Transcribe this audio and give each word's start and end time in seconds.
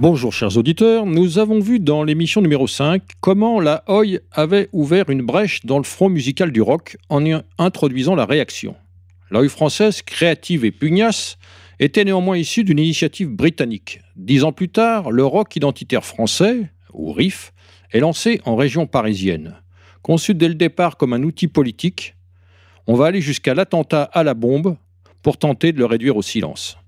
Bonjour 0.00 0.32
chers 0.32 0.56
auditeurs, 0.56 1.04
nous 1.04 1.38
avons 1.38 1.60
vu 1.60 1.78
dans 1.78 2.02
l'émission 2.02 2.40
numéro 2.40 2.66
5 2.66 3.02
comment 3.20 3.60
la 3.60 3.84
Hoy 3.86 4.18
avait 4.32 4.70
ouvert 4.72 5.10
une 5.10 5.20
brèche 5.20 5.66
dans 5.66 5.76
le 5.76 5.84
front 5.84 6.08
musical 6.08 6.52
du 6.52 6.62
rock 6.62 6.96
en 7.10 7.22
introduisant 7.58 8.14
la 8.14 8.24
réaction. 8.24 8.76
La 9.30 9.40
Hoy 9.40 9.50
française, 9.50 10.00
créative 10.00 10.64
et 10.64 10.70
pugnace, 10.70 11.36
était 11.80 12.02
néanmoins 12.04 12.38
issue 12.38 12.64
d'une 12.64 12.78
initiative 12.78 13.28
britannique. 13.28 14.00
Dix 14.16 14.42
ans 14.42 14.52
plus 14.52 14.70
tard, 14.70 15.10
le 15.10 15.22
rock 15.22 15.54
identitaire 15.54 16.06
français, 16.06 16.70
ou 16.94 17.12
RIF, 17.12 17.52
est 17.92 18.00
lancé 18.00 18.40
en 18.46 18.56
région 18.56 18.86
parisienne. 18.86 19.56
Conçu 20.00 20.32
dès 20.32 20.48
le 20.48 20.54
départ 20.54 20.96
comme 20.96 21.12
un 21.12 21.22
outil 21.24 21.46
politique, 21.46 22.14
on 22.86 22.94
va 22.94 23.04
aller 23.04 23.20
jusqu'à 23.20 23.52
l'attentat 23.52 24.04
à 24.04 24.24
la 24.24 24.32
bombe 24.32 24.78
pour 25.20 25.36
tenter 25.36 25.72
de 25.72 25.78
le 25.78 25.84
réduire 25.84 26.16
au 26.16 26.22
silence. 26.22 26.79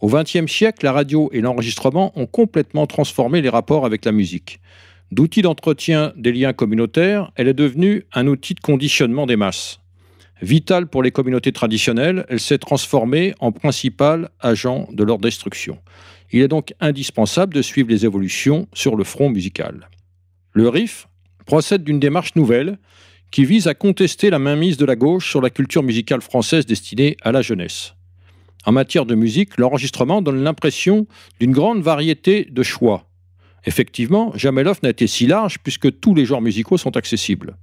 Au 0.00 0.08
XXe 0.08 0.46
siècle, 0.46 0.84
la 0.84 0.92
radio 0.92 1.28
et 1.32 1.40
l'enregistrement 1.40 2.12
ont 2.16 2.26
complètement 2.26 2.86
transformé 2.86 3.42
les 3.42 3.48
rapports 3.48 3.84
avec 3.84 4.04
la 4.04 4.12
musique. 4.12 4.60
D'outil 5.10 5.42
d'entretien 5.42 6.12
des 6.16 6.32
liens 6.32 6.52
communautaires, 6.52 7.32
elle 7.34 7.48
est 7.48 7.54
devenue 7.54 8.04
un 8.12 8.26
outil 8.26 8.54
de 8.54 8.60
conditionnement 8.60 9.26
des 9.26 9.36
masses. 9.36 9.80
Vitale 10.40 10.86
pour 10.86 11.02
les 11.02 11.10
communautés 11.10 11.50
traditionnelles, 11.50 12.24
elle 12.28 12.38
s'est 12.38 12.58
transformée 12.58 13.34
en 13.40 13.50
principal 13.50 14.30
agent 14.38 14.88
de 14.92 15.02
leur 15.02 15.18
destruction. 15.18 15.78
Il 16.30 16.42
est 16.42 16.48
donc 16.48 16.74
indispensable 16.78 17.54
de 17.54 17.62
suivre 17.62 17.90
les 17.90 18.04
évolutions 18.04 18.68
sur 18.72 18.94
le 18.94 19.02
front 19.02 19.30
musical. 19.30 19.88
Le 20.52 20.68
RIF 20.68 21.08
procède 21.44 21.82
d'une 21.82 21.98
démarche 21.98 22.36
nouvelle 22.36 22.78
qui 23.30 23.44
vise 23.44 23.66
à 23.66 23.74
contester 23.74 24.30
la 24.30 24.38
mainmise 24.38 24.76
de 24.76 24.84
la 24.84 24.94
gauche 24.94 25.28
sur 25.28 25.40
la 25.40 25.50
culture 25.50 25.82
musicale 25.82 26.20
française 26.20 26.66
destinée 26.66 27.16
à 27.22 27.32
la 27.32 27.42
jeunesse. 27.42 27.94
En 28.64 28.72
matière 28.72 29.06
de 29.06 29.14
musique, 29.14 29.56
l'enregistrement 29.58 30.22
donne 30.22 30.42
l'impression 30.42 31.06
d'une 31.40 31.52
grande 31.52 31.80
variété 31.80 32.46
de 32.50 32.62
choix. 32.62 33.08
Effectivement, 33.64 34.32
jamais 34.34 34.62
l'offre 34.62 34.80
n'a 34.82 34.90
été 34.90 35.06
si 35.06 35.26
large 35.26 35.58
puisque 35.62 36.00
tous 36.00 36.14
les 36.14 36.24
genres 36.24 36.40
musicaux 36.40 36.76
sont 36.76 36.96
accessibles. 36.96 37.56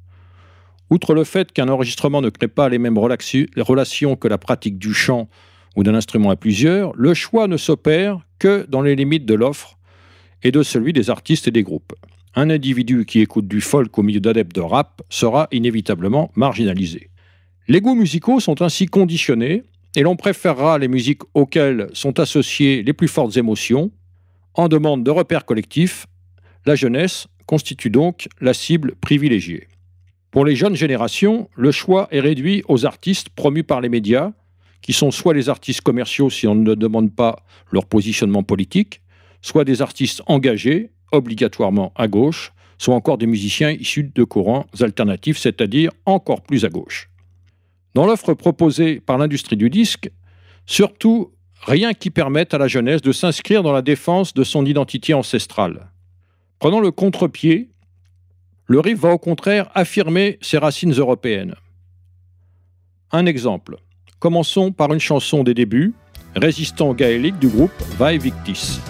Outre 0.90 1.14
le 1.14 1.24
fait 1.24 1.52
qu'un 1.52 1.68
enregistrement 1.68 2.22
ne 2.22 2.30
crée 2.30 2.48
pas 2.48 2.70
les 2.70 2.78
mêmes 2.78 2.98
relations 2.98 4.16
que 4.16 4.28
la 4.28 4.38
pratique 4.38 4.78
du 4.78 4.94
chant 4.94 5.30
ou 5.76 5.84
d'un 5.84 5.96
instrument 5.96 6.30
à 6.30 6.36
plusieurs, 6.36 6.94
le 6.96 7.14
choix 7.14 7.48
ne 7.48 7.58
s'opère 7.58 8.20
que 8.40 8.66
dans 8.70 8.82
les 8.82 8.96
limites 8.96 9.26
de 9.26 9.34
l'offre 9.34 9.78
et 10.44 10.52
de 10.52 10.64
celui 10.64 10.94
des 10.94 11.10
artistes 11.10 11.48
et 11.48 11.52
des 11.52 11.64
groupes. 11.64 11.94
Un 12.36 12.50
individu 12.50 13.06
qui 13.06 13.22
écoute 13.22 13.48
du 13.48 13.62
folk 13.62 13.98
au 13.98 14.04
milieu 14.04 14.20
d'adeptes 14.20 14.56
de 14.56 14.62
rap 14.62 15.02
sera 15.10 15.48
inévitablement 15.52 16.32
marginalisé. 16.36 17.10
Les 17.68 17.82
goûts 17.82 17.96
musicaux 17.96 18.40
sont 18.40 18.62
ainsi 18.62 18.86
conditionnés 18.86 19.64
et 19.96 20.02
l'on 20.02 20.16
préférera 20.16 20.78
les 20.78 20.88
musiques 20.88 21.22
auxquelles 21.34 21.88
sont 21.94 22.20
associées 22.20 22.84
les 22.84 22.94
plus 22.94 23.08
fortes 23.08 23.38
émotions. 23.38 23.92
En 24.54 24.68
demande 24.68 25.04
de 25.04 25.12
repères 25.12 25.46
collectifs, 25.46 26.06
la 26.66 26.76
jeunesse 26.76 27.28
constitue 27.46 27.90
donc 27.90 28.28
la 28.42 28.54
cible 28.54 28.96
privilégiée. 28.96 29.68
Pour 30.32 30.46
les 30.46 30.56
jeunes 30.56 30.76
générations, 30.76 31.50
le 31.56 31.72
choix 31.72 32.08
est 32.12 32.20
réduit 32.20 32.64
aux 32.68 32.86
artistes 32.86 33.30
promus 33.30 33.64
par 33.64 33.82
les 33.82 33.90
médias, 33.90 34.34
qui 34.82 34.94
sont 34.94 35.12
soit 35.12 35.34
les 35.34 35.50
artistes 35.50 35.82
commerciaux 35.82 36.30
si 36.30 36.48
on 36.48 36.56
ne 36.56 36.76
demande 36.76 37.14
pas 37.14 37.38
leur 37.72 37.86
positionnement 37.86 38.44
politique, 38.44 39.02
soit 39.42 39.64
des 39.64 39.82
artistes 39.82 40.22
engagés, 40.28 40.92
obligatoirement 41.12 41.94
à 41.96 42.08
gauche, 42.08 42.52
soit 42.78 42.96
encore 42.96 43.18
des 43.18 43.28
musiciens 43.28 43.72
issus 43.72 44.12
de 44.14 44.24
courants 44.24 44.66
alternatifs, 44.82 45.38
c'est-à-dire 45.38 45.92
encore 46.06 46.42
plus 46.42 46.66
à 46.66 46.70
gauche. 46.70 47.10
Dans 47.96 48.06
l'offre 48.06 48.34
proposée 48.34 49.00
par 49.00 49.18
l'industrie 49.18 49.56
du 49.56 49.70
disque, 49.70 50.12
surtout 50.66 51.32
rien 51.62 51.94
qui 51.94 52.12
permette 52.12 52.54
à 52.54 52.58
la 52.58 52.68
jeunesse 52.68 53.02
de 53.02 53.14
s'inscrire 53.14 53.64
dans 53.64 53.72
la 53.72 53.82
défense 53.82 54.34
de 54.34 54.44
son 54.44 54.66
identité 54.66 55.14
ancestrale. 55.14 55.90
Prenons 56.60 56.82
le 56.82 56.92
contre-pied, 56.92 57.70
le 58.66 58.82
RIF 58.82 59.00
va 59.00 59.14
au 59.14 59.18
contraire 59.18 59.72
affirmer 59.76 60.38
ses 60.42 60.58
racines 60.58 60.92
européennes. 60.92 61.56
Un 63.12 63.26
exemple. 63.28 63.78
Commençons 64.20 64.74
par 64.74 64.92
une 64.92 65.00
chanson 65.00 65.46
des 65.46 65.54
débuts, 65.54 65.94
résistant 66.36 66.94
gaélique 66.94 67.40
du 67.40 67.48
groupe 67.48 67.72
Vae 67.98 68.18
Victis. 68.18 68.82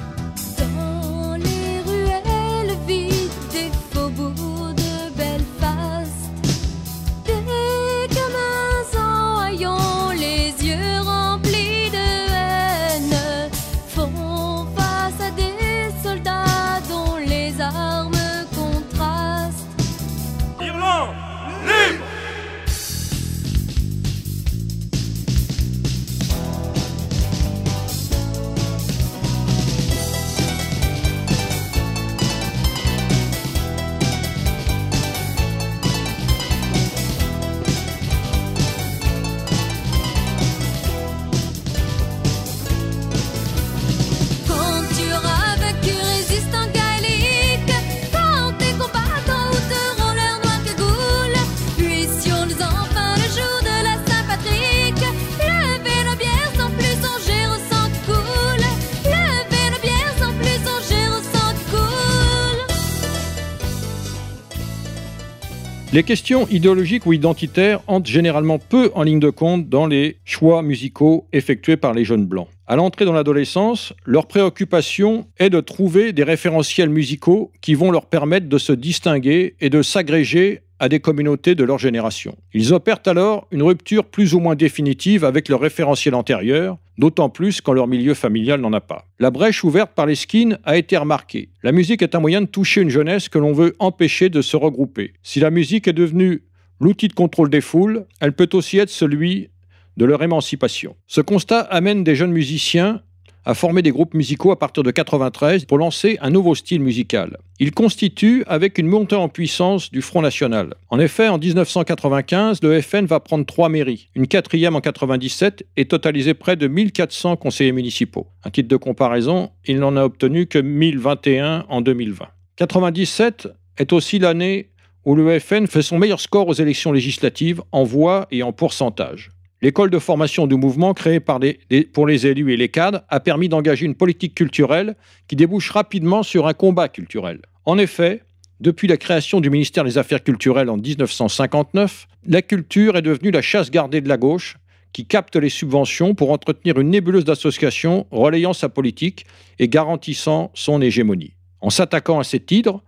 Les 65.95 66.03
questions 66.03 66.45
idéologiques 66.49 67.05
ou 67.05 67.13
identitaires 67.13 67.79
entrent 67.87 68.09
généralement 68.09 68.59
peu 68.59 68.91
en 68.95 69.03
ligne 69.03 69.21
de 69.21 69.29
compte 69.29 69.69
dans 69.69 69.87
les 69.87 70.17
choix 70.25 70.61
musicaux 70.61 71.25
effectués 71.31 71.77
par 71.77 71.93
les 71.93 72.03
jeunes 72.03 72.25
blancs. 72.25 72.49
À 72.67 72.75
l'entrée 72.75 73.05
dans 73.05 73.13
l'adolescence, 73.13 73.93
leur 74.03 74.27
préoccupation 74.27 75.25
est 75.37 75.49
de 75.49 75.61
trouver 75.61 76.11
des 76.11 76.23
référentiels 76.23 76.89
musicaux 76.89 77.49
qui 77.61 77.75
vont 77.75 77.91
leur 77.91 78.07
permettre 78.07 78.49
de 78.49 78.57
se 78.57 78.73
distinguer 78.73 79.55
et 79.61 79.69
de 79.69 79.81
s'agréger 79.81 80.63
à 80.79 80.89
des 80.89 80.99
communautés 80.99 81.55
de 81.55 81.63
leur 81.63 81.77
génération. 81.77 82.35
Ils 82.53 82.73
opèrent 82.73 82.99
alors 83.05 83.47
une 83.51 83.63
rupture 83.63 84.05
plus 84.05 84.33
ou 84.33 84.39
moins 84.39 84.55
définitive 84.55 85.23
avec 85.23 85.49
leur 85.49 85.61
référentiel 85.61 86.15
antérieur, 86.15 86.77
d'autant 86.97 87.29
plus 87.29 87.61
quand 87.61 87.73
leur 87.73 87.87
milieu 87.87 88.13
familial 88.13 88.61
n'en 88.61 88.73
a 88.73 88.81
pas. 88.81 89.05
La 89.19 89.31
brèche 89.31 89.63
ouverte 89.63 89.91
par 89.95 90.05
les 90.05 90.15
skins 90.15 90.57
a 90.63 90.77
été 90.77 90.97
remarquée. 90.97 91.49
La 91.63 91.71
musique 91.71 92.01
est 92.01 92.15
un 92.15 92.19
moyen 92.19 92.41
de 92.41 92.47
toucher 92.47 92.81
une 92.81 92.89
jeunesse 92.89 93.29
que 93.29 93.39
l'on 93.39 93.53
veut 93.53 93.75
empêcher 93.79 94.29
de 94.29 94.41
se 94.41 94.57
regrouper. 94.57 95.13
Si 95.23 95.39
la 95.39 95.49
musique 95.49 95.87
est 95.87 95.93
devenue 95.93 96.43
l'outil 96.79 97.07
de 97.07 97.13
contrôle 97.13 97.49
des 97.49 97.61
foules, 97.61 98.05
elle 98.19 98.33
peut 98.33 98.49
aussi 98.53 98.77
être 98.77 98.89
celui 98.89 99.49
de 99.97 100.05
leur 100.05 100.23
émancipation. 100.23 100.95
Ce 101.07 101.21
constat 101.21 101.61
amène 101.61 102.03
des 102.03 102.15
jeunes 102.15 102.33
musiciens 102.33 103.01
a 103.45 103.53
formé 103.53 103.81
des 103.81 103.91
groupes 103.91 104.13
musicaux 104.13 104.51
à 104.51 104.59
partir 104.59 104.83
de 104.83 104.91
93 104.91 105.65
pour 105.65 105.77
lancer 105.77 106.17
un 106.21 106.29
nouveau 106.29 106.55
style 106.55 106.81
musical. 106.81 107.37
Il 107.59 107.71
constitue 107.71 108.43
avec 108.47 108.77
une 108.77 108.87
montée 108.87 109.15
en 109.15 109.29
puissance 109.29 109.91
du 109.91 110.01
Front 110.01 110.21
National. 110.21 110.73
En 110.89 110.99
effet, 110.99 111.27
en 111.27 111.37
1995, 111.37 112.61
le 112.63 112.81
FN 112.81 113.05
va 113.05 113.19
prendre 113.19 113.45
trois 113.45 113.69
mairies, 113.69 114.09
une 114.15 114.27
quatrième 114.27 114.75
en 114.75 114.81
97 114.81 115.65
et 115.77 115.85
totaliser 115.85 116.33
près 116.33 116.55
de 116.55 116.67
1400 116.67 117.37
conseillers 117.37 117.71
municipaux. 117.71 118.27
Un 118.43 118.49
titre 118.49 118.67
de 118.67 118.77
comparaison, 118.77 119.51
il 119.65 119.79
n'en 119.79 119.95
a 119.95 120.03
obtenu 120.03 120.47
que 120.47 120.59
1021 120.59 121.65
en 121.69 121.81
2020. 121.81 122.25
97 122.57 123.47
est 123.77 123.93
aussi 123.93 124.19
l'année 124.19 124.69
où 125.05 125.15
le 125.15 125.39
FN 125.39 125.67
fait 125.67 125.81
son 125.81 125.99
meilleur 125.99 126.19
score 126.19 126.47
aux 126.47 126.53
élections 126.53 126.91
législatives 126.91 127.61
en 127.71 127.83
voix 127.83 128.27
et 128.31 128.43
en 128.43 128.51
pourcentage. 128.51 129.31
L'école 129.65 129.89
de 129.89 129.97
formation 129.97 130.45
du 130.45 130.57
mouvement 130.57 130.93
créée 130.93 131.19
pour 131.19 132.05
les 132.05 132.27
élus 132.27 132.53
et 132.53 132.55
les 132.55 132.69
cadres 132.69 133.01
a 133.09 133.19
permis 133.19 133.49
d'engager 133.49 133.87
une 133.87 133.95
politique 133.95 134.35
culturelle 134.35 134.95
qui 135.27 135.35
débouche 135.35 135.71
rapidement 135.71 136.21
sur 136.21 136.45
un 136.45 136.53
combat 136.53 136.87
culturel. 136.87 137.39
En 137.65 137.79
effet, 137.79 138.21
depuis 138.59 138.87
la 138.87 138.97
création 138.97 139.41
du 139.41 139.49
ministère 139.49 139.83
des 139.83 139.97
Affaires 139.97 140.23
culturelles 140.23 140.69
en 140.69 140.77
1959, 140.77 142.07
la 142.27 142.43
culture 142.43 142.95
est 142.95 143.01
devenue 143.01 143.31
la 143.31 143.41
chasse 143.41 143.71
gardée 143.71 144.01
de 144.01 144.07
la 144.07 144.17
gauche 144.17 144.57
qui 144.93 145.07
capte 145.07 145.35
les 145.35 145.49
subventions 145.49 146.13
pour 146.13 146.29
entretenir 146.29 146.79
une 146.79 146.91
nébuleuse 146.91 147.25
d'associations 147.25 148.05
relayant 148.11 148.53
sa 148.53 148.69
politique 148.69 149.25
et 149.57 149.67
garantissant 149.67 150.51
son 150.53 150.79
hégémonie. 150.79 151.33
En 151.61 151.71
s'attaquant 151.71 152.19
à 152.19 152.23
cette 152.23 152.51
hydre, 152.51 152.83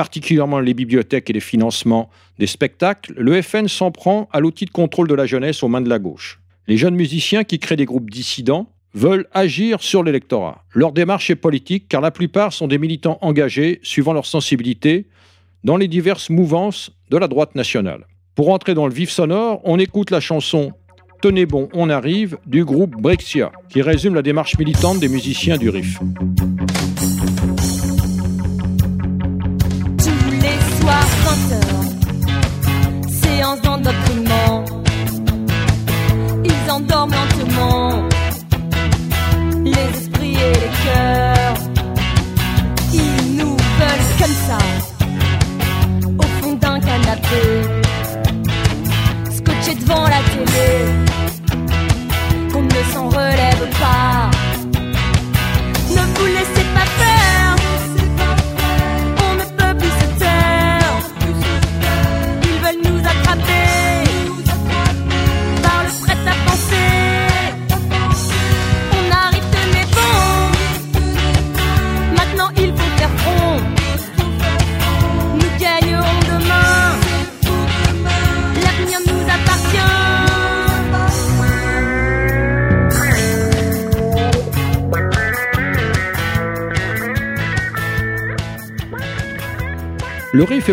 particulièrement 0.00 0.60
les 0.60 0.72
bibliothèques 0.72 1.28
et 1.28 1.34
les 1.34 1.40
financements 1.40 2.08
des 2.38 2.46
spectacles, 2.46 3.12
le 3.18 3.42
FN 3.42 3.68
s'en 3.68 3.90
prend 3.90 4.30
à 4.32 4.40
l'outil 4.40 4.64
de 4.64 4.70
contrôle 4.70 5.08
de 5.08 5.14
la 5.14 5.26
jeunesse 5.26 5.62
aux 5.62 5.68
mains 5.68 5.82
de 5.82 5.90
la 5.90 5.98
gauche. 5.98 6.40
Les 6.68 6.78
jeunes 6.78 6.94
musiciens 6.94 7.44
qui 7.44 7.58
créent 7.58 7.76
des 7.76 7.84
groupes 7.84 8.08
dissidents 8.08 8.66
veulent 8.94 9.26
agir 9.34 9.82
sur 9.82 10.02
l'électorat. 10.02 10.64
Leur 10.72 10.92
démarche 10.92 11.28
est 11.28 11.36
politique 11.36 11.84
car 11.86 12.00
la 12.00 12.10
plupart 12.10 12.54
sont 12.54 12.66
des 12.66 12.78
militants 12.78 13.18
engagés, 13.20 13.78
suivant 13.82 14.14
leur 14.14 14.24
sensibilité, 14.24 15.06
dans 15.64 15.76
les 15.76 15.86
diverses 15.86 16.30
mouvances 16.30 16.92
de 17.10 17.18
la 17.18 17.28
droite 17.28 17.54
nationale. 17.54 18.06
Pour 18.34 18.48
entrer 18.48 18.72
dans 18.72 18.86
le 18.86 18.94
vif 18.94 19.10
sonore, 19.10 19.60
on 19.64 19.78
écoute 19.78 20.10
la 20.10 20.20
chanson 20.20 20.72
Tenez 21.20 21.44
bon, 21.44 21.68
on 21.74 21.90
arrive 21.90 22.38
du 22.46 22.64
groupe 22.64 22.92
Brexia, 22.92 23.52
qui 23.68 23.82
résume 23.82 24.14
la 24.14 24.22
démarche 24.22 24.56
militante 24.56 24.98
des 24.98 25.08
musiciens 25.08 25.58
du 25.58 25.68
RIF. 25.68 26.00
20h. 31.30 31.60
Séance 33.22 33.60
d'endoctrinement. 33.62 34.64
Ils 36.44 36.70
endorment 36.70 37.14
lentement 37.14 38.08
les 39.64 39.98
esprits 39.98 40.34
et 40.34 40.52
les 40.54 40.70
cœurs. 40.84 41.29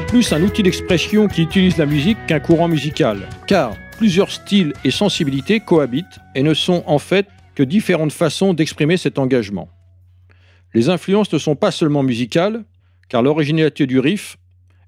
Plus 0.06 0.32
un 0.32 0.44
outil 0.44 0.64
d'expression 0.64 1.28
qui 1.28 1.42
utilise 1.42 1.78
la 1.78 1.86
musique 1.86 2.18
qu'un 2.28 2.40
courant 2.40 2.68
musical, 2.68 3.28
car 3.48 3.76
plusieurs 3.98 4.32
styles 4.32 4.74
et 4.84 4.92
sensibilités 4.92 5.60
cohabitent 5.60 6.20
et 6.36 6.44
ne 6.44 6.54
sont 6.54 6.84
en 6.86 7.00
fait 7.00 7.28
que 7.56 7.64
différentes 7.64 8.14
façons 8.14 8.54
d'exprimer 8.54 8.96
cet 8.96 9.18
engagement. 9.18 9.70
Les 10.74 10.90
influences 10.90 11.34
ne 11.34 11.40
sont 11.40 11.56
pas 11.56 11.72
seulement 11.72 12.04
musicales, 12.04 12.64
car 13.10 13.24
l'originalité 13.24 13.88
du 13.88 14.00
riff 14.00 14.38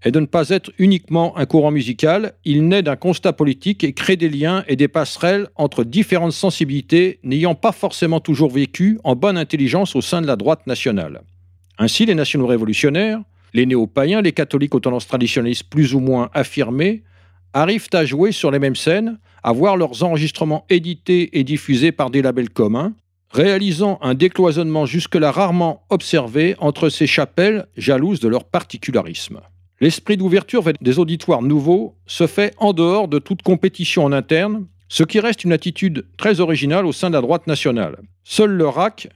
est 0.03 0.11
de 0.11 0.19
ne 0.19 0.25
pas 0.27 0.49
être 0.49 0.71
uniquement 0.77 1.35
un 1.37 1.45
courant 1.45 1.71
musical, 1.71 2.33
il 2.45 2.67
naît 2.67 2.83
d'un 2.83 2.95
constat 2.95 3.33
politique 3.33 3.83
et 3.83 3.93
crée 3.93 4.15
des 4.15 4.29
liens 4.29 4.63
et 4.67 4.75
des 4.75 4.87
passerelles 4.87 5.47
entre 5.55 5.83
différentes 5.83 6.33
sensibilités 6.33 7.19
n'ayant 7.23 7.55
pas 7.55 7.71
forcément 7.71 8.19
toujours 8.19 8.51
vécu 8.51 8.99
en 9.03 9.15
bonne 9.15 9.37
intelligence 9.37 9.95
au 9.95 10.01
sein 10.01 10.21
de 10.21 10.27
la 10.27 10.35
droite 10.35 10.67
nationale. 10.67 11.21
Ainsi, 11.79 12.05
les 12.05 12.15
nationaux 12.15 12.47
révolutionnaires, 12.47 13.21
les 13.53 13.65
néo-païens, 13.65 14.21
les 14.21 14.31
catholiques 14.31 14.75
aux 14.75 14.79
tendances 14.79 15.07
traditionnalistes 15.07 15.69
plus 15.69 15.93
ou 15.93 15.99
moins 15.99 16.29
affirmées, 16.33 17.03
arrivent 17.53 17.89
à 17.93 18.05
jouer 18.05 18.31
sur 18.31 18.51
les 18.51 18.59
mêmes 18.59 18.75
scènes, 18.75 19.19
à 19.43 19.51
voir 19.51 19.77
leurs 19.77 20.03
enregistrements 20.03 20.65
édités 20.69 21.37
et 21.39 21.43
diffusés 21.43 21.91
par 21.91 22.09
des 22.09 22.21
labels 22.21 22.49
communs, 22.49 22.93
réalisant 23.31 23.99
un 24.01 24.13
décloisonnement 24.13 24.85
jusque-là 24.85 25.31
rarement 25.31 25.83
observé 25.89 26.55
entre 26.59 26.89
ces 26.89 27.07
chapelles 27.07 27.67
jalouses 27.77 28.19
de 28.19 28.27
leur 28.27 28.43
particularisme. 28.43 29.41
L'esprit 29.81 30.17
d'ouverture 30.17 30.61
vers 30.61 30.73
des 30.81 30.99
auditoires 30.99 31.41
nouveaux 31.41 31.95
se 32.05 32.27
fait 32.27 32.53
en 32.57 32.73
dehors 32.73 33.07
de 33.07 33.19
toute 33.19 33.43
compétition 33.43 34.03
en 34.03 34.11
interne, 34.11 34.65
ce 34.89 35.03
qui 35.03 35.19
reste 35.19 35.43
une 35.43 35.53
attitude 35.53 36.05
très 36.17 36.39
originale 36.39 36.85
au 36.85 36.91
sein 36.91 37.09
de 37.09 37.15
la 37.15 37.21
droite 37.21 37.47
nationale. 37.47 37.97
Seul 38.23 38.51
le 38.51 38.67
RAC, 38.67 39.07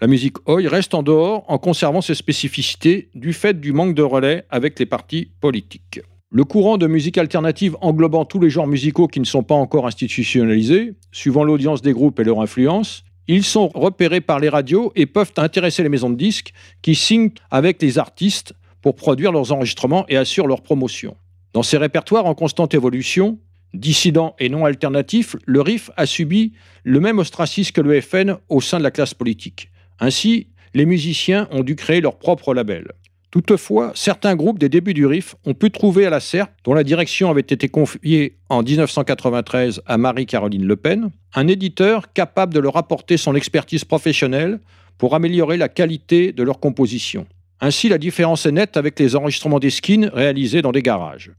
la 0.00 0.06
musique 0.06 0.36
Oi 0.46 0.68
reste 0.68 0.94
en 0.94 1.02
dehors 1.02 1.44
en 1.48 1.58
conservant 1.58 2.00
ses 2.00 2.14
spécificités 2.14 3.08
du 3.14 3.32
fait 3.32 3.60
du 3.60 3.72
manque 3.72 3.94
de 3.94 4.02
relais 4.02 4.44
avec 4.48 4.78
les 4.78 4.86
partis 4.86 5.32
politiques. 5.40 6.00
Le 6.30 6.44
courant 6.44 6.78
de 6.78 6.86
musique 6.86 7.18
alternative 7.18 7.76
englobant 7.80 8.24
tous 8.24 8.38
les 8.38 8.50
genres 8.50 8.66
musicaux 8.66 9.08
qui 9.08 9.18
ne 9.18 9.24
sont 9.24 9.42
pas 9.42 9.54
encore 9.54 9.86
institutionnalisés, 9.86 10.94
suivant 11.10 11.42
l'audience 11.42 11.82
des 11.82 11.92
groupes 11.92 12.20
et 12.20 12.24
leur 12.24 12.40
influence, 12.40 13.02
ils 13.26 13.42
sont 13.42 13.68
repérés 13.68 14.20
par 14.20 14.38
les 14.38 14.48
radios 14.48 14.92
et 14.94 15.06
peuvent 15.06 15.32
intéresser 15.36 15.82
les 15.82 15.88
maisons 15.88 16.10
de 16.10 16.16
disques 16.16 16.52
qui 16.80 16.94
signent 16.94 17.30
avec 17.50 17.82
les 17.82 17.98
artistes 17.98 18.54
pour 18.82 18.94
produire 18.94 19.32
leurs 19.32 19.52
enregistrements 19.52 20.04
et 20.08 20.16
assurent 20.16 20.46
leur 20.46 20.62
promotion. 20.62 21.16
Dans 21.54 21.64
ces 21.64 21.76
répertoires 21.76 22.26
en 22.26 22.34
constante 22.34 22.72
évolution, 22.72 23.38
dissidents 23.74 24.36
et 24.38 24.48
non 24.48 24.64
alternatifs, 24.64 25.34
le 25.44 25.60
RIF 25.60 25.90
a 25.96 26.06
subi 26.06 26.52
le 26.84 27.00
même 27.00 27.18
ostracisme 27.18 27.72
que 27.72 27.80
le 27.80 28.00
FN 28.00 28.36
au 28.48 28.60
sein 28.60 28.78
de 28.78 28.84
la 28.84 28.90
classe 28.90 29.14
politique. 29.14 29.70
Ainsi, 30.00 30.48
les 30.74 30.86
musiciens 30.86 31.48
ont 31.50 31.62
dû 31.62 31.76
créer 31.76 32.00
leur 32.00 32.18
propre 32.18 32.54
label. 32.54 32.92
Toutefois, 33.30 33.92
certains 33.94 34.36
groupes 34.36 34.58
des 34.58 34.70
débuts 34.70 34.94
du 34.94 35.04
RIF 35.04 35.34
ont 35.44 35.52
pu 35.52 35.70
trouver 35.70 36.06
à 36.06 36.10
la 36.10 36.20
SERP, 36.20 36.50
dont 36.64 36.72
la 36.72 36.82
direction 36.82 37.28
avait 37.30 37.40
été 37.42 37.68
confiée 37.68 38.38
en 38.48 38.62
1993 38.62 39.82
à 39.84 39.98
Marie-Caroline 39.98 40.64
Le 40.64 40.76
Pen, 40.76 41.10
un 41.34 41.46
éditeur 41.46 42.12
capable 42.14 42.54
de 42.54 42.60
leur 42.60 42.78
apporter 42.78 43.18
son 43.18 43.34
expertise 43.34 43.84
professionnelle 43.84 44.60
pour 44.96 45.14
améliorer 45.14 45.58
la 45.58 45.68
qualité 45.68 46.32
de 46.32 46.42
leur 46.42 46.58
composition. 46.58 47.26
Ainsi, 47.60 47.90
la 47.90 47.98
différence 47.98 48.46
est 48.46 48.52
nette 48.52 48.78
avec 48.78 48.98
les 48.98 49.14
enregistrements 49.14 49.58
des 49.58 49.70
skins 49.70 50.10
réalisés 50.12 50.62
dans 50.62 50.72
des 50.72 50.82
garages. 50.82 51.32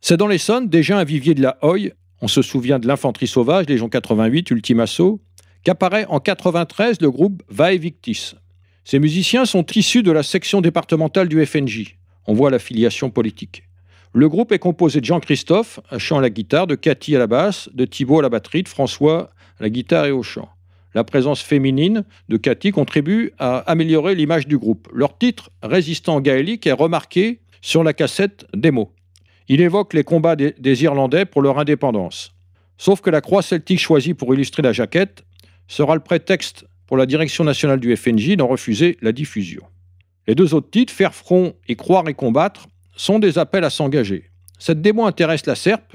C'est 0.00 0.16
dans 0.16 0.28
l'Essonne, 0.28 0.68
déjà 0.68 0.98
un 0.98 1.04
vivier 1.04 1.34
de 1.34 1.42
la 1.42 1.58
Hoy, 1.62 1.92
on 2.22 2.28
se 2.28 2.42
souvient 2.42 2.78
de 2.78 2.86
l'infanterie 2.86 3.26
sauvage, 3.26 3.66
Légion 3.68 3.88
88, 3.88 4.50
Ultima 4.50 4.84
Assaut, 4.84 5.20
qu'apparaît 5.64 6.06
en 6.08 6.20
93 6.20 7.00
le 7.00 7.10
groupe 7.10 7.42
Vae 7.48 7.76
Victis. 7.76 8.34
Ces 8.84 8.98
musiciens 8.98 9.44
sont 9.44 9.66
issus 9.74 10.02
de 10.02 10.12
la 10.12 10.22
section 10.22 10.60
départementale 10.60 11.28
du 11.28 11.44
FNJ. 11.44 11.98
On 12.26 12.34
voit 12.34 12.50
l'affiliation 12.50 13.10
politique. 13.10 13.64
Le 14.14 14.28
groupe 14.28 14.52
est 14.52 14.58
composé 14.58 15.00
de 15.00 15.04
Jean-Christophe, 15.04 15.80
à 15.90 15.98
chant 15.98 16.18
à 16.18 16.22
la 16.22 16.30
guitare, 16.30 16.66
de 16.66 16.74
Cathy 16.74 17.14
à 17.14 17.18
la 17.18 17.26
basse, 17.26 17.68
de 17.74 17.84
Thibault 17.84 18.20
à 18.20 18.22
la 18.22 18.30
batterie, 18.30 18.62
de 18.62 18.68
François 18.68 19.30
à 19.60 19.62
la 19.62 19.70
guitare 19.70 20.06
et 20.06 20.10
au 20.10 20.22
chant. 20.22 20.48
La 20.94 21.04
présence 21.04 21.42
féminine 21.42 22.04
de 22.30 22.36
Cathy 22.38 22.70
contribue 22.70 23.32
à 23.38 23.58
améliorer 23.58 24.14
l'image 24.14 24.46
du 24.46 24.56
groupe. 24.56 24.88
Leur 24.92 25.18
titre, 25.18 25.50
Résistant 25.62 26.20
gaélique, 26.20 26.66
est 26.66 26.72
remarqué 26.72 27.40
sur 27.60 27.84
la 27.84 27.92
cassette 27.92 28.46
démo. 28.54 28.94
Il 29.48 29.60
évoque 29.60 29.92
les 29.92 30.04
combats 30.04 30.36
des, 30.36 30.54
des 30.58 30.84
Irlandais 30.84 31.26
pour 31.26 31.42
leur 31.42 31.58
indépendance. 31.58 32.34
Sauf 32.78 33.00
que 33.00 33.10
la 33.10 33.20
croix 33.20 33.42
celtique 33.42 33.80
choisie 33.80 34.14
pour 34.14 34.32
illustrer 34.34 34.62
la 34.62 34.72
jaquette 34.72 35.24
sera 35.68 35.94
le 35.94 36.00
prétexte 36.00 36.66
pour 36.86 36.96
la 36.96 37.06
direction 37.06 37.44
nationale 37.44 37.78
du 37.78 37.94
FNJ 37.94 38.36
d'en 38.36 38.48
refuser 38.48 38.98
la 39.02 39.12
diffusion. 39.12 39.62
Les 40.26 40.34
deux 40.34 40.54
autres 40.54 40.70
titres, 40.70 40.92
Faire 40.92 41.14
front 41.14 41.54
et 41.68 41.76
Croire 41.76 42.08
et 42.08 42.14
combattre, 42.14 42.66
sont 42.96 43.18
des 43.18 43.38
appels 43.38 43.64
à 43.64 43.70
s'engager. 43.70 44.30
Cette 44.58 44.82
démo 44.82 45.04
intéresse 45.04 45.46
la 45.46 45.54
SERP, 45.54 45.94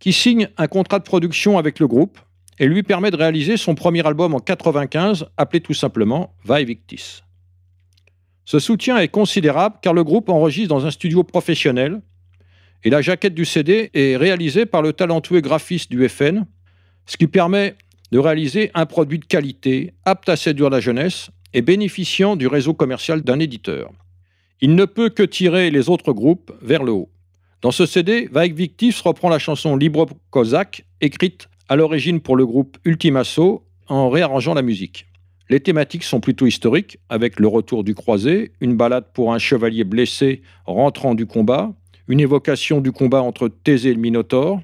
qui 0.00 0.12
signe 0.12 0.48
un 0.56 0.66
contrat 0.66 0.98
de 0.98 1.04
production 1.04 1.58
avec 1.58 1.78
le 1.78 1.86
groupe 1.86 2.18
et 2.58 2.66
lui 2.66 2.82
permet 2.82 3.10
de 3.10 3.16
réaliser 3.16 3.56
son 3.56 3.74
premier 3.74 4.04
album 4.06 4.34
en 4.34 4.40
95, 4.40 5.26
appelé 5.36 5.60
tout 5.60 5.74
simplement 5.74 6.34
Vae 6.44 6.64
Victis. 6.64 7.22
Ce 8.44 8.58
soutien 8.58 8.98
est 8.98 9.08
considérable 9.08 9.76
car 9.80 9.94
le 9.94 10.02
groupe 10.02 10.28
enregistre 10.28 10.68
dans 10.68 10.84
un 10.84 10.90
studio 10.90 11.22
professionnel 11.22 12.02
et 12.82 12.90
la 12.90 13.00
jaquette 13.00 13.34
du 13.34 13.44
CD 13.44 13.90
est 13.94 14.16
réalisée 14.16 14.66
par 14.66 14.82
le 14.82 14.92
talentueux 14.92 15.40
graphiste 15.40 15.90
du 15.90 16.08
FN, 16.08 16.46
ce 17.06 17.16
qui 17.16 17.28
permet 17.28 17.76
de 18.12 18.18
réaliser 18.18 18.70
un 18.74 18.84
produit 18.84 19.18
de 19.18 19.24
qualité, 19.24 19.94
apte 20.04 20.28
à 20.28 20.36
séduire 20.36 20.68
la 20.68 20.80
jeunesse 20.80 21.30
et 21.54 21.62
bénéficiant 21.62 22.36
du 22.36 22.46
réseau 22.46 22.74
commercial 22.74 23.22
d'un 23.22 23.38
éditeur. 23.38 23.90
Il 24.60 24.74
ne 24.74 24.84
peut 24.84 25.08
que 25.08 25.22
tirer 25.22 25.70
les 25.70 25.88
autres 25.88 26.12
groupes 26.12 26.52
vers 26.60 26.84
le 26.84 26.92
haut. 26.92 27.08
Dans 27.62 27.70
ce 27.70 27.86
CD, 27.86 28.28
Vague 28.30 28.54
Victis 28.54 28.94
reprend 29.02 29.30
la 29.30 29.38
chanson 29.38 29.76
Libre 29.76 30.06
Cosaque, 30.28 30.84
écrite 31.00 31.48
à 31.70 31.76
l'origine 31.76 32.20
pour 32.20 32.36
le 32.36 32.44
groupe 32.44 32.76
Ultimasso, 32.84 33.64
en 33.88 34.10
réarrangeant 34.10 34.52
la 34.52 34.62
musique. 34.62 35.06
Les 35.48 35.60
thématiques 35.60 36.04
sont 36.04 36.20
plutôt 36.20 36.46
historiques, 36.46 36.98
avec 37.08 37.40
le 37.40 37.48
retour 37.48 37.82
du 37.82 37.94
croisé, 37.94 38.52
une 38.60 38.76
balade 38.76 39.06
pour 39.14 39.32
un 39.32 39.38
chevalier 39.38 39.84
blessé 39.84 40.42
rentrant 40.66 41.14
du 41.14 41.24
combat, 41.24 41.72
une 42.08 42.20
évocation 42.20 42.82
du 42.82 42.92
combat 42.92 43.22
entre 43.22 43.48
Thésée 43.48 43.90
et 43.90 43.94
le 43.94 44.00
Minotaure, 44.00 44.60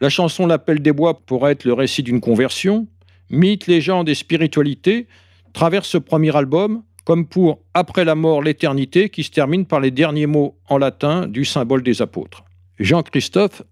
la 0.00 0.08
chanson 0.08 0.46
L'appel 0.46 0.80
des 0.80 0.92
bois 0.92 1.20
pourrait 1.20 1.52
être 1.52 1.64
le 1.64 1.74
récit 1.74 2.02
d'une 2.02 2.20
conversion. 2.20 2.86
Mythes, 3.28 3.66
légendes 3.66 4.08
et 4.08 4.14
spiritualité 4.14 5.06
traversent 5.52 5.88
ce 5.88 5.98
premier 5.98 6.34
album 6.34 6.82
comme 7.04 7.26
pour 7.26 7.60
Après 7.74 8.04
la 8.04 8.14
mort, 8.14 8.42
l'éternité, 8.42 9.08
qui 9.08 9.24
se 9.24 9.30
termine 9.30 9.66
par 9.66 9.80
les 9.80 9.90
derniers 9.90 10.26
mots 10.26 10.56
en 10.68 10.78
latin 10.78 11.26
du 11.26 11.44
symbole 11.44 11.82
des 11.82 12.02
apôtres. 12.02 12.44
Jean-Christophe 12.78 13.62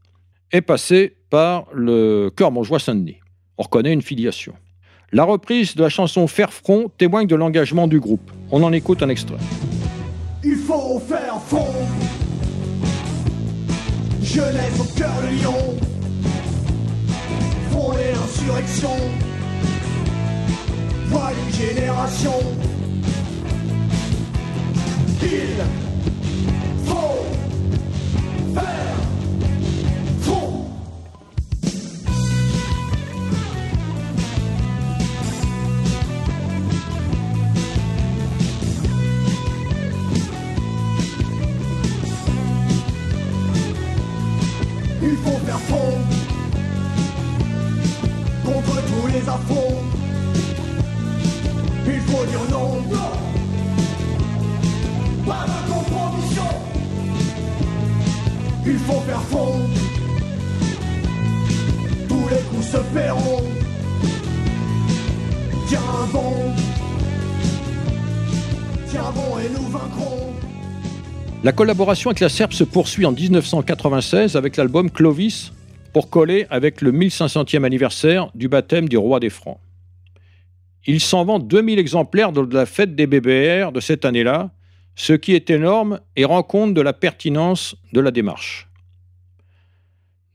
est 0.50 0.60
passé 0.60 1.16
par 1.30 1.66
le 1.72 2.30
cœur 2.34 2.50
Montjoie 2.50 2.78
Saint-Denis. 2.78 3.18
On 3.58 3.62
reconnaît 3.62 3.92
une 3.92 4.02
filiation. 4.02 4.54
La 5.12 5.24
reprise 5.24 5.74
de 5.74 5.82
la 5.82 5.88
chanson 5.88 6.26
Faire 6.26 6.52
front 6.52 6.90
témoigne 6.98 7.26
de 7.26 7.36
l'engagement 7.36 7.86
du 7.86 8.00
groupe. 8.00 8.30
On 8.50 8.62
en 8.62 8.72
écoute 8.72 9.02
un 9.02 9.08
extrait. 9.08 9.38
Il 10.42 10.56
faut 10.56 10.98
faire 11.00 11.40
front. 11.40 11.74
Jeunesse 14.22 14.80
au 14.80 14.98
cœur 14.98 15.14
de 15.22 15.42
lion. 15.42 15.87
Et 18.00 18.12
insurrection. 18.12 18.96
Voix 21.06 21.30
d'une 21.32 21.54
génération. 21.54 22.32
Il 25.22 25.87
La 71.48 71.52
collaboration 71.52 72.10
avec 72.10 72.20
la 72.20 72.28
SERP 72.28 72.52
se 72.52 72.62
poursuit 72.62 73.06
en 73.06 73.12
1996 73.12 74.36
avec 74.36 74.58
l'album 74.58 74.90
Clovis 74.90 75.54
pour 75.94 76.10
coller 76.10 76.46
avec 76.50 76.82
le 76.82 76.92
1500e 76.92 77.64
anniversaire 77.64 78.30
du 78.34 78.48
baptême 78.48 78.86
du 78.86 78.98
roi 78.98 79.18
des 79.18 79.30
Francs. 79.30 79.58
Il 80.84 81.00
s'en 81.00 81.24
vend 81.24 81.38
2000 81.38 81.78
exemplaires 81.78 82.32
de 82.32 82.54
la 82.54 82.66
fête 82.66 82.94
des 82.94 83.06
BBR 83.06 83.72
de 83.72 83.80
cette 83.80 84.04
année-là, 84.04 84.50
ce 84.94 85.14
qui 85.14 85.32
est 85.32 85.48
énorme 85.48 86.00
et 86.16 86.26
rend 86.26 86.42
compte 86.42 86.74
de 86.74 86.82
la 86.82 86.92
pertinence 86.92 87.76
de 87.94 88.00
la 88.02 88.10
démarche. 88.10 88.68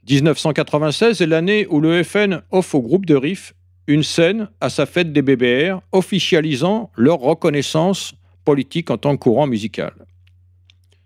1996 0.10 1.22
est 1.22 1.27
l'année 1.27 1.67
où 1.70 1.79
le 1.79 2.01
FN 2.01 2.41
offre 2.50 2.74
au 2.74 2.82
groupe 2.82 3.05
de 3.05 3.13
Riff 3.13 3.53
une 3.86 4.01
scène 4.01 4.50
à 4.60 4.72
sa 4.72 4.88
fête 4.88 5.13
des 5.13 5.22
BBR, 5.22 5.79
officialisant 5.91 6.89
leur 6.96 7.20
reconnaissance 7.20 8.15
politique 8.46 8.89
en 8.89 8.98
tant 8.98 9.15
que 9.15 9.22
courant 9.22 9.46
musical. 9.46 9.93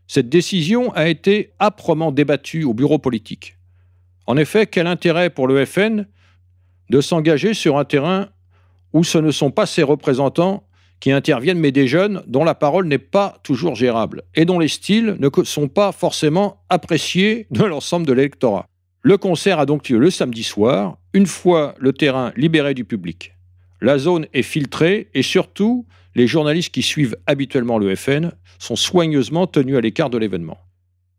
Cette 0.07 0.29
décision 0.29 0.93
a 0.93 1.07
été 1.07 1.51
âprement 1.59 2.11
débattue 2.11 2.63
au 2.63 2.73
bureau 2.73 2.97
politique. 2.97 3.57
En 4.25 4.37
effet, 4.37 4.65
quel 4.65 4.87
intérêt 4.87 5.29
pour 5.29 5.47
le 5.47 5.65
FN 5.65 6.05
de 6.89 7.01
s'engager 7.01 7.53
sur 7.53 7.77
un 7.77 7.85
terrain 7.85 8.29
où 8.93 9.03
ce 9.03 9.17
ne 9.17 9.31
sont 9.31 9.51
pas 9.51 9.65
ses 9.65 9.83
représentants 9.83 10.63
qui 10.99 11.11
interviennent, 11.11 11.59
mais 11.59 11.71
des 11.71 11.87
jeunes 11.87 12.23
dont 12.27 12.43
la 12.43 12.55
parole 12.55 12.87
n'est 12.87 12.97
pas 12.97 13.37
toujours 13.43 13.75
gérable 13.75 14.23
et 14.33 14.45
dont 14.45 14.59
les 14.59 14.67
styles 14.67 15.17
ne 15.19 15.29
sont 15.43 15.67
pas 15.67 15.91
forcément 15.91 16.63
appréciés 16.69 17.47
de 17.51 17.63
l'ensemble 17.63 18.07
de 18.07 18.13
l'électorat. 18.13 18.65
Le 19.01 19.17
concert 19.17 19.59
a 19.59 19.65
donc 19.65 19.89
lieu 19.89 19.99
le 19.99 20.09
samedi 20.09 20.43
soir, 20.43 20.97
une 21.13 21.27
fois 21.27 21.75
le 21.79 21.93
terrain 21.93 22.31
libéré 22.35 22.73
du 22.73 22.83
public. 22.83 23.33
La 23.79 23.99
zone 23.99 24.25
est 24.33 24.41
filtrée 24.41 25.09
et 25.13 25.21
surtout, 25.21 25.85
les 26.17 26.25
journalistes 26.25 26.74
qui 26.74 26.81
suivent 26.81 27.15
habituellement 27.27 27.77
le 27.77 27.95
FN 27.95 28.31
sont 28.57 28.75
soigneusement 28.75 29.45
tenus 29.45 29.77
à 29.77 29.81
l'écart 29.81 30.09
de 30.09 30.17
l'événement. 30.17 30.57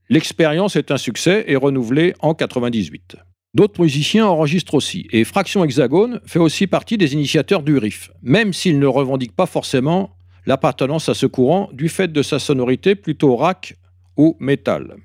L'expérience 0.09 0.75
est 0.75 0.90
un 0.90 0.97
succès 0.97 1.45
et 1.47 1.55
renouvelée 1.55 2.14
en 2.19 2.35
98. 2.35 3.14
D'autres 3.55 3.81
musiciens 3.81 4.26
enregistrent 4.26 4.75
aussi, 4.75 5.07
et 5.12 5.23
Fraction 5.23 5.62
Hexagone 5.62 6.21
fait 6.26 6.40
aussi 6.40 6.67
partie 6.67 6.99
des 6.99 7.14
initiateurs 7.14 7.62
du 7.62 7.78
riff, 7.78 8.11
même 8.23 8.52
s'il 8.52 8.81
ne 8.81 8.87
revendique 8.87 9.37
pas 9.37 9.47
forcément 9.47 10.17
l'appartenance 10.47 11.09
à 11.09 11.14
ce 11.14 11.26
courant 11.26 11.71
du 11.73 11.88
fait 11.88 12.09
de 12.09 12.23
sa 12.23 12.40
sonorité 12.40 12.97
plutôt 12.97 13.37
rack 13.37 13.76
ou 14.17 14.37
métal. 14.40 14.97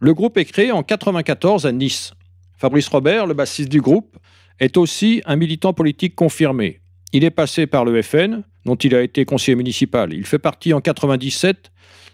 Le 0.00 0.12
groupe 0.12 0.38
est 0.38 0.44
créé 0.44 0.72
en 0.72 0.82
94 0.82 1.66
à 1.66 1.72
Nice. 1.72 2.14
Fabrice 2.56 2.88
Robert, 2.88 3.26
le 3.26 3.34
bassiste 3.34 3.68
du 3.68 3.80
groupe, 3.80 4.16
est 4.58 4.76
aussi 4.76 5.22
un 5.24 5.36
militant 5.36 5.72
politique 5.72 6.16
confirmé. 6.16 6.80
Il 7.12 7.22
est 7.22 7.30
passé 7.30 7.68
par 7.68 7.84
le 7.84 8.02
FN, 8.02 8.42
dont 8.64 8.76
il 8.76 8.94
a 8.94 9.02
été 9.02 9.24
conseiller 9.24 9.56
municipal. 9.56 10.12
Il 10.12 10.26
fait 10.26 10.38
partie 10.38 10.72
en 10.72 10.80
97 10.80 11.70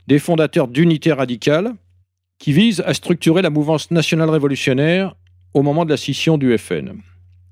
des 0.07 0.19
fondateurs 0.19 0.69
d'Unité 0.69 1.13
radicale, 1.13 1.73
qui 2.39 2.53
vise 2.53 2.83
à 2.87 2.95
structurer 2.95 3.43
la 3.43 3.51
mouvance 3.51 3.91
nationale 3.91 4.31
révolutionnaire 4.31 5.15
au 5.55 5.63
moment 5.63 5.85
de 5.85 5.91
la 5.91 5.97
scission 5.97 6.39
du 6.39 6.57
FN. 6.57 7.01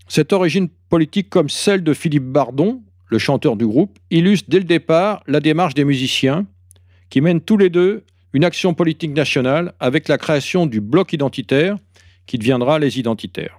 Cette 0.09 0.33
origine 0.33 0.69
politique 0.89 1.29
comme 1.29 1.51
celle 1.51 1.85
de 1.85 1.93
Philippe 1.93 2.25
Bardon, 2.25 2.83
le 3.09 3.19
chanteur 3.19 3.57
du 3.57 3.67
groupe, 3.67 3.99
illustre 4.11 4.49
dès 4.49 4.59
le 4.59 4.65
départ 4.65 5.23
la 5.27 5.41
démarche 5.41 5.75
des 5.75 5.85
musiciens 5.85 6.47
qui 7.11 7.21
mènent 7.21 7.43
tous 7.43 7.59
les 7.59 7.71
deux 7.71 8.05
une 8.33 8.45
action 8.45 8.75
politique 8.75 9.13
nationale 9.13 9.75
avec 9.79 10.09
la 10.09 10.19
création 10.19 10.67
du 10.67 10.81
bloc 10.81 11.13
identitaire 11.13 11.77
qui 12.27 12.39
deviendra 12.39 12.79
les 12.79 12.99
identitaires. 12.99 13.59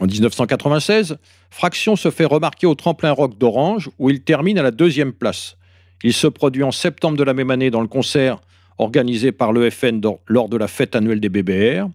En 0.00 0.06
1996, 0.06 1.18
Fraction 1.50 1.94
se 1.94 2.10
fait 2.10 2.24
remarquer 2.24 2.66
au 2.66 2.74
tremplin 2.74 3.12
rock 3.12 3.36
d'Orange 3.36 3.90
où 3.98 4.08
il 4.08 4.22
termine 4.22 4.58
à 4.58 4.62
la 4.62 4.70
deuxième 4.70 5.12
place. 5.12 5.58
Il 6.02 6.14
se 6.14 6.26
produit 6.26 6.62
en 6.62 6.70
septembre 6.70 7.18
de 7.18 7.22
la 7.22 7.34
même 7.34 7.50
année 7.50 7.70
dans 7.70 7.82
le 7.82 7.86
concert 7.86 8.40
organisé 8.78 9.30
par 9.30 9.52
l'EFN 9.52 10.00
lors 10.26 10.48
de 10.48 10.56
la 10.56 10.68
fête 10.68 10.96
annuelle 10.96 11.20
des 11.20 11.28
BBR. 11.28 11.86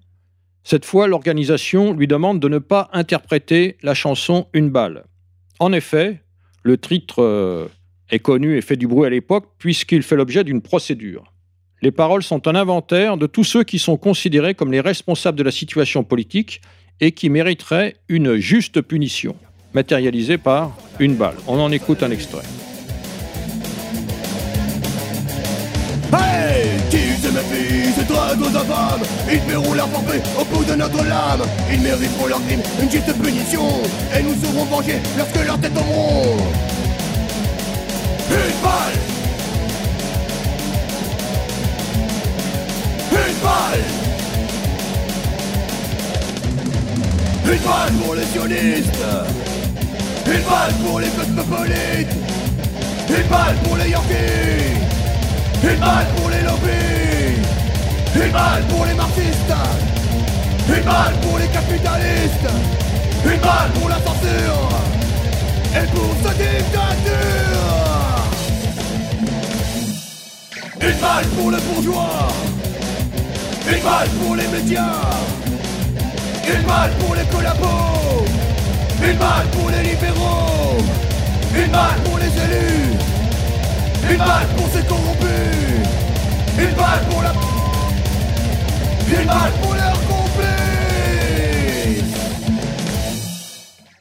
Cette 0.64 0.86
fois, 0.86 1.08
l'organisation 1.08 1.94
lui 1.94 2.06
demande 2.06 2.40
de 2.40 2.48
ne 2.48 2.60
pas 2.60 2.90
interpréter 2.94 3.78
la 3.82 3.96
chanson 3.96 4.48
Une 4.54 4.70
balle. 4.70 5.06
En 5.60 5.74
effet, 5.74 6.22
le 6.62 6.78
titre 6.78 7.24
euh, 7.24 7.68
est 8.12 8.20
connu 8.20 8.56
et 8.56 8.62
fait 8.62 8.76
du 8.76 8.88
bruit 8.88 9.08
à 9.08 9.10
l'époque 9.10 9.48
puisqu'il 9.58 10.04
fait 10.04 10.16
l'objet 10.16 10.44
d'une 10.44 10.62
procédure. 10.62 11.24
Les 11.82 11.92
paroles 11.92 12.24
sont 12.24 12.48
un 12.48 12.56
inventaire 12.56 13.18
de 13.18 13.26
tous 13.26 13.44
ceux 13.44 13.64
qui 13.64 13.80
sont 13.80 13.98
considérés 13.98 14.54
comme 14.54 14.72
les 14.72 14.82
responsables 14.82 15.38
de 15.38 15.44
la 15.44 15.52
situation 15.52 16.04
politique 16.04 16.62
et 17.02 17.12
qui 17.12 17.30
mériteraient 17.30 17.96
une 18.10 18.38
juste 18.38 18.82
punition, 18.82 19.36
matérialisée 19.74 20.38
par 20.38 20.72
une 21.00 21.16
balle. 21.16 21.36
On 21.48 21.60
en 21.60 21.72
écoute 21.72 22.04
un 22.04 22.12
extrait. 22.12 22.44
Hey 26.14 26.68
Qui 26.90 27.22
se 27.22 27.28
méfie, 27.28 27.92
se 27.94 28.08
drague 28.08 28.42
aux 28.42 28.56
infâmes 28.56 29.02
Ils 29.32 29.40
paieront 29.42 29.74
leur 29.74 29.90
forfait 29.90 30.22
au 30.40 30.46
bout 30.46 30.64
de 30.64 30.76
notre 30.76 31.04
lame 31.04 31.42
Ils 31.72 31.82
méritent 31.82 32.18
pour 32.18 32.28
leur 32.28 32.40
crime 32.46 32.62
une 32.82 32.92
juste 32.92 33.12
punition 33.22 33.68
Et 34.18 34.24
nous 34.24 34.36
serons 34.36 34.66
vengés 34.66 35.00
lorsque 35.18 35.46
leur 35.46 35.60
tête 35.60 35.74
tomberont 35.74 36.38
Une 38.30 38.64
balle 38.64 39.00
Une 43.12 43.44
balle 43.44 44.05
Une 47.48 47.60
balle 47.60 47.94
pour 48.04 48.16
les 48.16 48.26
sionistes. 48.26 49.06
Une 50.26 50.44
balle 50.44 50.74
pour 50.84 51.00
les 51.00 51.10
cosmopolites. 51.10 52.16
Une 53.08 53.28
balle 53.30 53.56
pour 53.64 53.78
les 53.78 53.90
Yankees. 53.92 54.76
Une 55.64 55.80
balle 55.80 56.08
pour 56.16 56.30
les 56.32 56.42
lobbies. 56.42 57.42
Une 58.16 58.32
balle 58.32 58.64
pour 58.68 58.86
les 58.86 58.94
marxistes. 58.96 59.56
Une 60.68 60.84
balle 60.84 61.14
pour 61.22 61.38
les 61.38 61.48
capitalistes. 61.48 62.52
Une 63.26 63.40
balle 63.40 63.72
pour 63.76 63.90
la 63.90 63.96
censure. 63.96 64.70
Et 65.78 65.88
pour 65.94 66.16
cette 66.24 66.38
dictature 66.38 67.06
Une 70.82 71.00
balle 71.00 71.26
pour 71.38 71.52
le 71.52 71.58
bourgeois. 71.58 72.28
Une 73.68 73.84
balle 73.84 74.10
pour 74.20 74.36
les 74.36 74.48
médias 74.48 75.45
Une 76.48 76.64
balle 76.68 76.92
pour 77.00 77.16
les 77.16 77.26
collabos 77.26 78.26
Une 79.04 79.18
balle 79.18 79.48
pour 79.52 79.70
les 79.70 79.90
libéraux 79.90 80.78
Une 81.56 81.72
balle 81.72 82.00
pour 82.04 82.18
les 82.18 82.26
élus 82.26 82.92
une 84.12 84.18
balle 84.18 84.46
pour 84.56 84.68
ces 84.70 84.84
corrompus 84.86 85.28
Une 86.60 86.76
balle 86.76 87.04
pour 87.10 87.24
la... 87.24 87.34
Une 89.20 89.26
balle 89.26 89.52
pour 89.64 89.74
leur 89.74 89.94
complice 90.08 90.44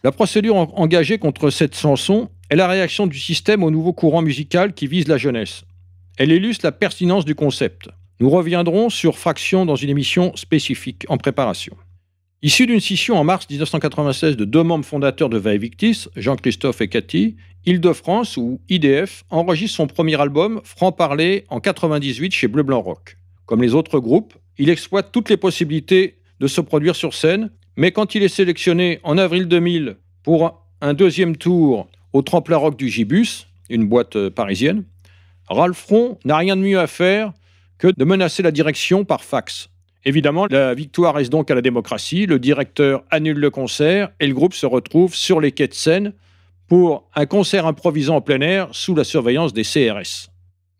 La 0.02 0.12
procédure 0.12 0.56
en- 0.56 0.70
engagée 0.76 1.16
contre 1.18 1.48
cette 1.48 1.74
chanson 1.74 2.28
est 2.50 2.56
la 2.56 2.68
réaction 2.68 3.06
du 3.06 3.18
système 3.18 3.62
au 3.62 3.70
nouveau 3.70 3.94
courant 3.94 4.20
musical 4.20 4.74
qui 4.74 4.86
vise 4.88 5.08
la 5.08 5.16
jeunesse. 5.16 5.64
Elle 6.18 6.32
illustre 6.32 6.66
la 6.66 6.72
pertinence 6.72 7.24
du 7.24 7.34
concept. 7.34 7.88
Nous 8.20 8.28
reviendrons 8.28 8.90
sur 8.90 9.16
Fraction 9.18 9.64
dans 9.64 9.76
une 9.76 9.88
émission 9.88 10.36
spécifique 10.36 11.06
en 11.08 11.16
préparation. 11.16 11.74
Issu 12.44 12.66
d'une 12.66 12.78
scission 12.78 13.16
en 13.16 13.24
mars 13.24 13.48
1996 13.48 14.36
de 14.36 14.44
deux 14.44 14.62
membres 14.62 14.84
fondateurs 14.84 15.30
de 15.30 15.38
Vaevictis, 15.38 16.08
Jean-Christophe 16.14 16.82
et 16.82 16.88
Cathy, 16.88 17.36
Île-de-France, 17.64 18.36
ou 18.36 18.60
IDF, 18.68 19.24
enregistre 19.30 19.76
son 19.76 19.86
premier 19.86 20.20
album, 20.20 20.60
Franc-Parler, 20.62 21.46
en 21.48 21.60
98 21.60 22.32
chez 22.32 22.46
Bleu 22.46 22.62
Blanc 22.62 22.82
Rock. 22.82 23.16
Comme 23.46 23.62
les 23.62 23.72
autres 23.72 23.98
groupes, 23.98 24.34
il 24.58 24.68
exploite 24.68 25.08
toutes 25.10 25.30
les 25.30 25.38
possibilités 25.38 26.18
de 26.38 26.46
se 26.46 26.60
produire 26.60 26.96
sur 26.96 27.14
scène, 27.14 27.50
mais 27.78 27.92
quand 27.92 28.14
il 28.14 28.22
est 28.22 28.28
sélectionné 28.28 29.00
en 29.04 29.16
avril 29.16 29.48
2000 29.48 29.96
pour 30.22 30.66
un 30.82 30.92
deuxième 30.92 31.38
tour 31.38 31.88
au 32.12 32.20
tremplin 32.20 32.58
rock 32.58 32.76
du 32.76 32.90
Gibus, 32.90 33.46
une 33.70 33.86
boîte 33.86 34.16
euh, 34.16 34.28
parisienne, 34.28 34.84
Ralph 35.48 35.78
Fron 35.78 36.18
n'a 36.26 36.36
rien 36.36 36.56
de 36.56 36.60
mieux 36.60 36.78
à 36.78 36.88
faire 36.88 37.32
que 37.78 37.88
de 37.96 38.04
menacer 38.04 38.42
la 38.42 38.50
direction 38.50 39.06
par 39.06 39.24
fax. 39.24 39.70
Évidemment, 40.06 40.46
la 40.50 40.74
victoire 40.74 41.14
reste 41.14 41.32
donc 41.32 41.50
à 41.50 41.54
la 41.54 41.62
démocratie, 41.62 42.26
le 42.26 42.38
directeur 42.38 43.04
annule 43.10 43.38
le 43.38 43.50
concert 43.50 44.10
et 44.20 44.26
le 44.26 44.34
groupe 44.34 44.54
se 44.54 44.66
retrouve 44.66 45.14
sur 45.14 45.40
les 45.40 45.52
quais 45.52 45.68
de 45.68 45.74
Seine 45.74 46.12
pour 46.68 47.08
un 47.14 47.26
concert 47.26 47.66
improvisant 47.66 48.16
en 48.16 48.20
plein 48.20 48.40
air 48.40 48.68
sous 48.72 48.94
la 48.94 49.04
surveillance 49.04 49.54
des 49.54 49.62
CRS. 49.62 50.30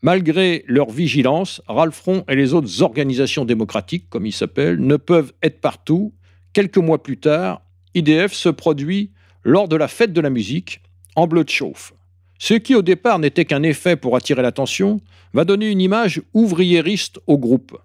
Malgré 0.03 0.65
leur 0.67 0.91
vigilance, 0.91 1.63
Ralph 1.67 1.95
Fron 1.95 2.25
et 2.29 2.37
les 2.37 2.53
autres 2.53 2.83
organisations 2.83 3.47
démocratiques, 3.47 4.11
comme 4.11 4.27
ils 4.27 4.33
s'appellent, 4.33 4.79
ne 4.79 4.97
peuvent 4.97 5.33
être 5.43 5.63
partout. 5.63 6.13
Quelques 6.53 6.77
mois 6.77 7.03
plus 7.03 7.17
tard, 7.17 7.63
IDF 7.95 8.35
se 8.35 8.51
produit 8.51 9.13
lors 9.45 9.69
de 9.69 9.77
la 9.77 9.89
fête 9.89 10.13
de 10.13 10.21
la 10.21 10.29
musique 10.29 10.83
en 11.17 11.27
bleu 11.27 11.45
de 11.45 11.49
chauffe. 11.49 11.95
Ce 12.39 12.53
qui 12.53 12.75
au 12.75 12.83
départ 12.83 13.19
n'était 13.19 13.47
qu'un 13.47 13.63
effet 13.63 13.97
pour 13.97 14.17
attirer 14.17 14.43
l'attention, 14.43 15.01
va 15.33 15.47
donner 15.47 15.71
une 15.71 15.81
image 15.81 16.21
ouvriériste 16.35 17.19
au 17.27 17.39
groupe. 17.39 17.79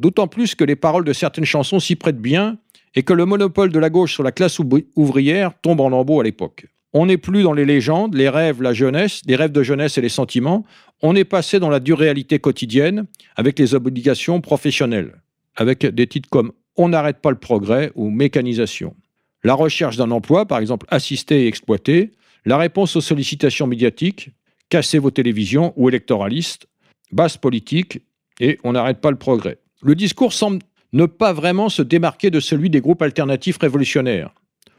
D'autant 0.00 0.28
plus 0.28 0.54
que 0.54 0.64
les 0.64 0.76
paroles 0.76 1.04
de 1.04 1.12
certaines 1.12 1.44
chansons 1.44 1.78
s'y 1.78 1.94
prêtent 1.94 2.20
bien 2.20 2.56
et 2.94 3.02
que 3.02 3.12
le 3.12 3.26
monopole 3.26 3.70
de 3.70 3.78
la 3.78 3.90
gauche 3.90 4.14
sur 4.14 4.22
la 4.22 4.32
classe 4.32 4.58
ouvrière 4.96 5.52
tombe 5.60 5.80
en 5.80 5.90
lambeaux 5.90 6.20
à 6.20 6.24
l'époque. 6.24 6.66
On 6.94 7.06
n'est 7.06 7.18
plus 7.18 7.42
dans 7.42 7.52
les 7.52 7.66
légendes, 7.66 8.14
les 8.14 8.30
rêves, 8.30 8.62
la 8.62 8.72
jeunesse, 8.72 9.20
les 9.26 9.36
rêves 9.36 9.52
de 9.52 9.62
jeunesse 9.62 9.98
et 9.98 10.00
les 10.00 10.08
sentiments. 10.08 10.64
On 11.02 11.14
est 11.14 11.24
passé 11.24 11.60
dans 11.60 11.68
la 11.68 11.80
dure 11.80 11.98
réalité 11.98 12.38
quotidienne 12.38 13.06
avec 13.36 13.58
les 13.58 13.74
obligations 13.74 14.40
professionnelles, 14.40 15.20
avec 15.54 15.84
des 15.86 16.06
titres 16.06 16.30
comme 16.30 16.52
On 16.76 16.88
n'arrête 16.88 17.18
pas 17.18 17.30
le 17.30 17.38
progrès 17.38 17.92
ou 17.94 18.08
Mécanisation. 18.08 18.96
La 19.44 19.54
recherche 19.54 19.98
d'un 19.98 20.10
emploi, 20.10 20.46
par 20.46 20.58
exemple 20.58 20.86
assisté 20.88 21.44
et 21.44 21.46
exploité, 21.46 22.12
la 22.46 22.56
réponse 22.56 22.96
aux 22.96 23.00
sollicitations 23.02 23.66
médiatiques, 23.66 24.30
Cassez 24.70 24.98
vos 24.98 25.10
télévisions 25.10 25.72
ou 25.76 25.88
électoralistes, 25.88 26.68
basse 27.12 27.36
politique 27.36 28.00
et 28.40 28.58
On 28.64 28.72
n'arrête 28.72 29.00
pas 29.00 29.10
le 29.10 29.18
progrès. 29.18 29.58
Le 29.82 29.94
discours 29.94 30.34
semble 30.34 30.58
ne 30.92 31.06
pas 31.06 31.32
vraiment 31.32 31.70
se 31.70 31.80
démarquer 31.80 32.30
de 32.30 32.38
celui 32.38 32.68
des 32.68 32.82
groupes 32.82 33.00
alternatifs 33.00 33.56
révolutionnaires. 33.56 34.34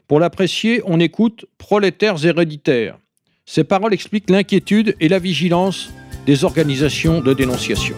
Pour 0.06 0.20
l'apprécier, 0.20 0.80
on 0.84 1.00
écoute 1.00 1.44
Prolétaires 1.58 2.24
héréditaires. 2.24 2.98
Ces 3.44 3.64
paroles 3.64 3.94
expliquent 3.94 4.30
l'inquiétude 4.30 4.94
et 5.00 5.08
la 5.08 5.18
vigilance 5.18 5.90
des 6.24 6.44
organisations 6.44 7.20
de 7.20 7.34
dénonciation. 7.34 7.96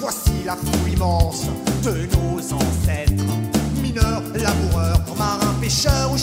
Voici 0.00 0.32
la 0.44 0.56
fouille 0.56 0.94
immense 0.94 1.46
de 1.84 2.06
nos 2.16 2.52
ancêtres, 2.52 3.24
mineurs, 3.80 4.22
laboureurs, 4.34 5.16
marins, 5.16 5.54
pêcheurs 5.60 6.10
ou 6.10 6.16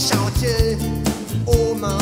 aux 1.51 1.75
mains 1.75 1.97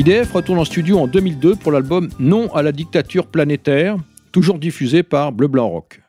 IDF 0.00 0.32
retourne 0.32 0.58
en 0.58 0.64
studio 0.64 0.98
en 0.98 1.06
2002 1.06 1.56
pour 1.56 1.72
l'album 1.72 2.08
Non 2.18 2.50
à 2.54 2.62
la 2.62 2.72
dictature 2.72 3.26
planétaire, 3.26 3.98
toujours 4.32 4.58
diffusé 4.58 5.02
par 5.02 5.30
Bleu 5.30 5.46
Blanc 5.46 5.68
Rock. 5.68 6.00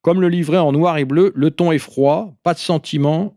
Comme 0.00 0.22
le 0.22 0.30
livret 0.30 0.56
en 0.56 0.72
noir 0.72 0.96
et 0.96 1.04
bleu, 1.04 1.30
le 1.34 1.50
ton 1.50 1.70
est 1.70 1.76
froid, 1.76 2.34
pas 2.42 2.54
de 2.54 2.58
sentiment, 2.58 3.36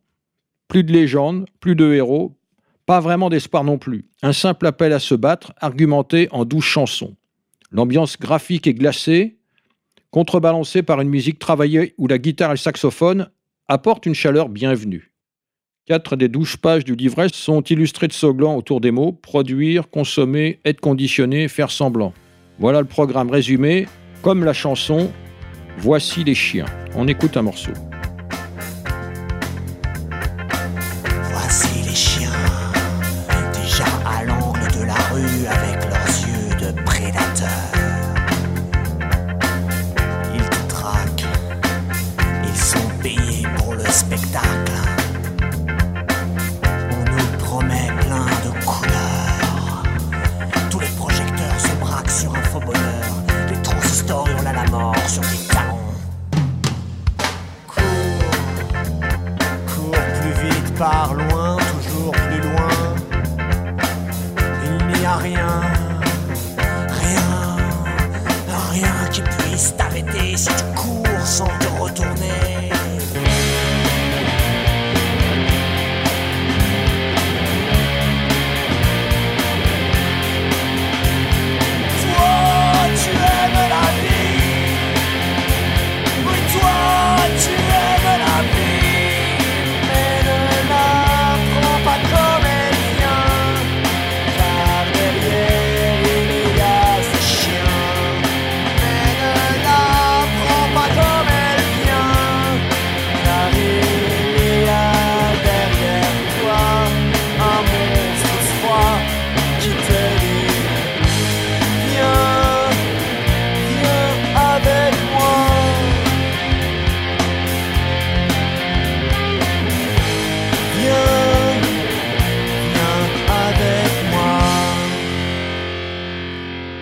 plus 0.70 0.86
de 0.86 0.94
légende, 0.94 1.50
plus 1.60 1.76
de 1.76 1.92
héros, 1.92 2.38
pas 2.86 3.02
vraiment 3.02 3.30
d'espoir 3.30 3.66
non 3.66 3.78
plus. 3.78 4.06
Un 4.22 4.32
simple 4.32 4.68
appel 4.68 4.94
à 4.94 5.00
se 5.00 5.16
battre, 5.16 5.52
argumenté 5.60 6.30
en 6.32 6.46
douze 6.46 6.64
chansons. 6.64 7.18
L'ambiance 7.72 8.18
graphique 8.18 8.68
est 8.68 8.74
glacée, 8.74 9.38
contrebalancée 10.12 10.82
par 10.82 11.02
une 11.02 11.10
musique 11.10 11.40
travaillée 11.40 11.94
où 11.98 12.08
la 12.08 12.20
guitare 12.20 12.52
et 12.52 12.54
le 12.54 12.58
saxophone 12.58 13.30
apportent 13.68 14.06
une 14.06 14.16
chaleur 14.16 14.48
bienvenue. 14.48 15.11
Quatre 15.88 16.15
des 16.15 16.28
douze 16.28 16.58
pages 16.58 16.86
du 16.86 16.96
livret 16.96 17.28
sont 17.34 17.62
illustrées 17.63 18.08
de 18.08 18.13
slogans 18.13 18.56
autour 18.56 18.82
des 18.82 18.91
mots 18.91 19.13
produire, 19.13 19.89
consommer, 19.89 20.60
être 20.63 20.80
conditionné, 20.80 21.48
faire 21.48 21.72
semblant. 21.72 22.13
Voilà 22.60 22.82
le 22.82 22.88
programme 22.88 23.32
résumé, 23.32 23.88
comme 24.22 24.44
la 24.44 24.54
chanson 24.54 25.12
Voici 25.78 26.24
les 26.24 26.36
chiens. 26.36 26.65
On 26.96 27.08
écoute 27.08 27.36
un 27.38 27.41
morceau. 27.41 27.72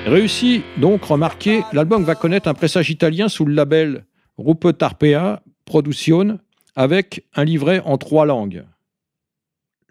Réussi 0.09 0.63
donc 0.77 1.03
remarqué, 1.03 1.61
l'album 1.71 2.03
va 2.03 2.15
connaître 2.15 2.47
un 2.49 2.55
pressage 2.55 2.89
italien 2.89 3.29
sous 3.29 3.45
le 3.45 3.53
label 3.53 4.07
Rupe 4.39 4.75
Tarpea 4.75 5.43
Produzione 5.65 6.39
avec 6.75 7.27
un 7.35 7.43
livret 7.43 7.83
en 7.85 7.99
trois 7.99 8.25
langues. 8.25 8.65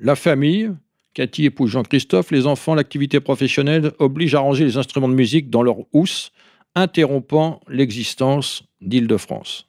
La 0.00 0.16
famille, 0.16 0.72
Cathy 1.14 1.44
épouse 1.44 1.70
Jean-Christophe, 1.70 2.32
les 2.32 2.48
enfants, 2.48 2.74
l'activité 2.74 3.20
professionnelle 3.20 3.92
oblige 4.00 4.34
à 4.34 4.40
ranger 4.40 4.64
les 4.64 4.76
instruments 4.76 5.08
de 5.08 5.14
musique 5.14 5.50
dans 5.50 5.62
leur 5.62 5.76
housse, 5.92 6.32
interrompant 6.74 7.60
l'existence 7.68 8.64
d'Île-de-France. 8.80 9.68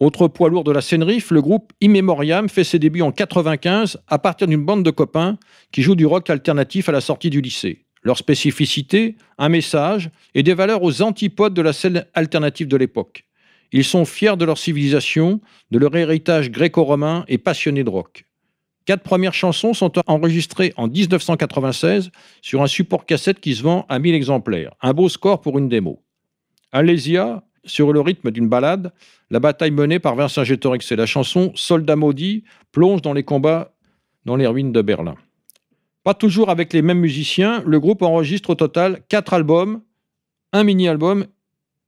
Autre 0.00 0.28
poids 0.28 0.48
lourd 0.48 0.64
de 0.64 0.72
la 0.72 0.80
scène 0.80 1.02
riff, 1.02 1.30
le 1.30 1.42
groupe 1.42 1.74
Immemoriam 1.82 2.48
fait 2.48 2.64
ses 2.64 2.78
débuts 2.78 3.02
en 3.02 3.12
95 3.12 4.00
à 4.08 4.18
partir 4.18 4.46
d'une 4.46 4.64
bande 4.64 4.82
de 4.82 4.90
copains 4.90 5.36
qui 5.72 5.82
jouent 5.82 5.94
du 5.94 6.06
rock 6.06 6.30
alternatif 6.30 6.88
à 6.88 6.92
la 6.92 7.02
sortie 7.02 7.28
du 7.28 7.42
lycée. 7.42 7.84
Leur 8.02 8.18
spécificité, 8.18 9.16
un 9.38 9.48
message 9.48 10.10
et 10.34 10.42
des 10.42 10.54
valeurs 10.54 10.82
aux 10.82 11.02
antipodes 11.02 11.54
de 11.54 11.62
la 11.62 11.72
scène 11.72 12.06
alternative 12.14 12.68
de 12.68 12.76
l'époque. 12.76 13.24
Ils 13.72 13.84
sont 13.84 14.04
fiers 14.04 14.36
de 14.36 14.44
leur 14.44 14.58
civilisation, 14.58 15.40
de 15.70 15.78
leur 15.78 15.94
héritage 15.94 16.50
gréco-romain 16.50 17.24
et 17.28 17.38
passionnés 17.38 17.84
de 17.84 17.90
rock. 17.90 18.24
Quatre 18.86 19.02
premières 19.02 19.34
chansons 19.34 19.74
sont 19.74 19.92
enregistrées 20.06 20.72
en 20.78 20.88
1996 20.88 22.10
sur 22.40 22.62
un 22.62 22.66
support 22.66 23.04
cassette 23.04 23.40
qui 23.40 23.54
se 23.54 23.62
vend 23.62 23.84
à 23.90 23.98
1000 23.98 24.14
exemplaires. 24.14 24.72
Un 24.80 24.94
beau 24.94 25.10
score 25.10 25.42
pour 25.42 25.58
une 25.58 25.68
démo. 25.68 26.02
Alésia, 26.72 27.42
sur 27.64 27.92
le 27.92 28.00
rythme 28.00 28.30
d'une 28.30 28.48
balade, 28.48 28.92
la 29.30 29.40
bataille 29.40 29.72
menée 29.72 29.98
par 29.98 30.14
Vincent 30.14 30.44
Gétorix 30.44 30.90
et 30.90 30.96
la 30.96 31.04
chanson 31.04 31.52
Soldat 31.54 31.96
maudit 31.96 32.44
plonge 32.72 33.02
dans 33.02 33.12
les 33.12 33.24
combats 33.24 33.74
dans 34.24 34.36
les 34.36 34.46
ruines 34.46 34.72
de 34.72 34.80
Berlin. 34.80 35.16
Pas 36.08 36.14
toujours 36.14 36.48
avec 36.48 36.72
les 36.72 36.80
mêmes 36.80 37.00
musiciens, 37.00 37.62
le 37.66 37.78
groupe 37.78 38.00
enregistre 38.00 38.48
au 38.48 38.54
total 38.54 39.02
quatre 39.10 39.34
albums, 39.34 39.82
un 40.54 40.64
mini-album 40.64 41.26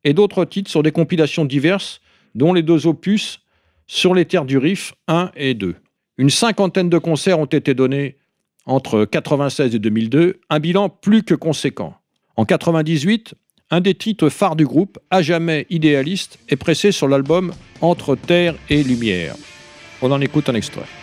et 0.04 0.12
d'autres 0.12 0.44
titres 0.44 0.70
sur 0.70 0.82
des 0.82 0.92
compilations 0.92 1.46
diverses, 1.46 2.02
dont 2.34 2.52
les 2.52 2.62
deux 2.62 2.86
opus 2.86 3.40
Sur 3.86 4.12
les 4.12 4.26
terres 4.26 4.44
du 4.44 4.58
Rif 4.58 4.92
1 5.08 5.30
et 5.36 5.54
2. 5.54 5.74
Une 6.18 6.28
cinquantaine 6.28 6.90
de 6.90 6.98
concerts 6.98 7.38
ont 7.38 7.46
été 7.46 7.72
donnés 7.72 8.18
entre 8.66 8.96
1996 8.96 9.74
et 9.74 9.78
2002, 9.78 10.40
un 10.50 10.60
bilan 10.60 10.90
plus 10.90 11.22
que 11.22 11.34
conséquent. 11.34 11.94
En 12.36 12.42
1998, 12.42 13.32
un 13.70 13.80
des 13.80 13.94
titres 13.94 14.28
phares 14.28 14.56
du 14.56 14.66
groupe, 14.66 14.98
à 15.08 15.22
jamais 15.22 15.66
idéaliste, 15.70 16.38
est 16.50 16.56
pressé 16.56 16.92
sur 16.92 17.08
l'album 17.08 17.54
Entre 17.80 18.16
terre 18.16 18.54
et 18.68 18.82
lumière. 18.82 19.34
On 20.02 20.12
en 20.12 20.20
écoute 20.20 20.50
un 20.50 20.54
extrait. 20.54 20.99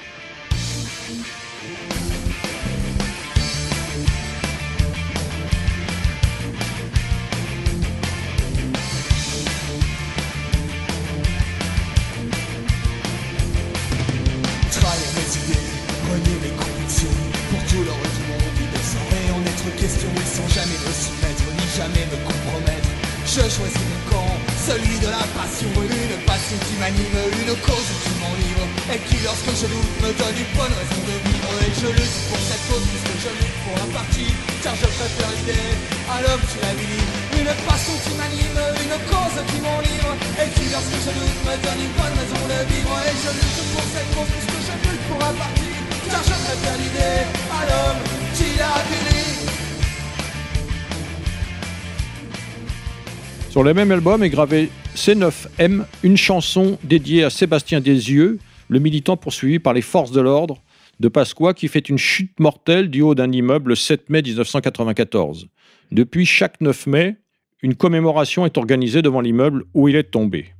Sur 53.49 53.63
le 53.63 53.73
même 53.73 53.91
album 53.91 54.23
est 54.23 54.29
gravé 54.29 54.69
C9M, 54.95 55.85
une 56.03 56.17
chanson 56.17 56.77
dédiée 56.83 57.23
à 57.23 57.29
Sébastien 57.29 57.79
Desieux, 57.79 58.39
le 58.67 58.79
militant 58.79 59.17
poursuivi 59.17 59.57
par 59.59 59.73
les 59.73 59.81
forces 59.81 60.11
de 60.11 60.21
l'ordre 60.21 60.61
de 60.99 61.07
Pasqua 61.07 61.53
qui 61.53 61.67
fait 61.67 61.89
une 61.89 61.97
chute 61.97 62.39
mortelle 62.39 62.89
du 62.89 63.01
haut 63.01 63.15
d'un 63.15 63.31
immeuble 63.31 63.69
le 63.69 63.75
7 63.75 64.09
mai 64.09 64.21
1994. 64.21 65.47
Depuis 65.91 66.25
chaque 66.25 66.59
9 66.59 66.87
mai, 66.87 67.15
une 67.61 67.75
commémoration 67.75 68.45
est 68.45 68.57
organisée 68.57 69.01
devant 69.01 69.21
l'immeuble 69.21 69.63
où 69.73 69.87
il 69.87 69.95
est 69.95 70.11
tombé. 70.11 70.53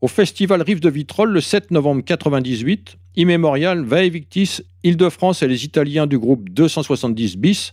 Au 0.00 0.08
festival 0.08 0.60
Rive 0.60 0.80
de 0.80 0.90
Vitrolles 0.90 1.30
le 1.30 1.40
7 1.40 1.70
novembre 1.70 2.02
1998, 2.02 2.96
Immémorial, 3.16 3.84
Vae 3.84 4.08
Victis, 4.08 4.60
Île-de-France 4.82 5.42
et 5.42 5.48
les 5.48 5.64
Italiens 5.64 6.06
du 6.06 6.18
groupe 6.18 6.50
270 6.50 7.36
bis 7.36 7.72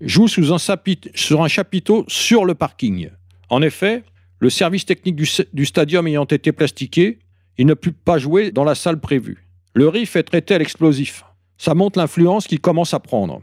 jouent 0.00 0.28
sur 0.28 1.42
un 1.42 1.48
chapiteau 1.48 2.04
sur 2.08 2.44
le 2.44 2.54
parking. 2.54 3.08
En 3.50 3.62
effet, 3.62 4.02
le 4.38 4.50
service 4.50 4.84
technique 4.86 5.16
du, 5.16 5.28
du 5.52 5.64
stadium 5.64 6.06
ayant 6.06 6.24
été 6.24 6.52
plastiqué, 6.52 7.18
il 7.58 7.66
ne 7.66 7.74
peut 7.74 7.92
pas 7.92 8.18
jouer 8.18 8.50
dans 8.50 8.64
la 8.64 8.74
salle 8.74 9.00
prévue. 9.00 9.46
Le 9.74 9.88
riff 9.88 10.16
est 10.16 10.22
traité 10.24 10.54
à 10.54 10.58
l'explosif. 10.58 11.24
Ça 11.58 11.74
montre 11.74 11.98
l'influence 11.98 12.46
qu'il 12.46 12.60
commence 12.60 12.92
à 12.92 13.00
prendre. 13.00 13.40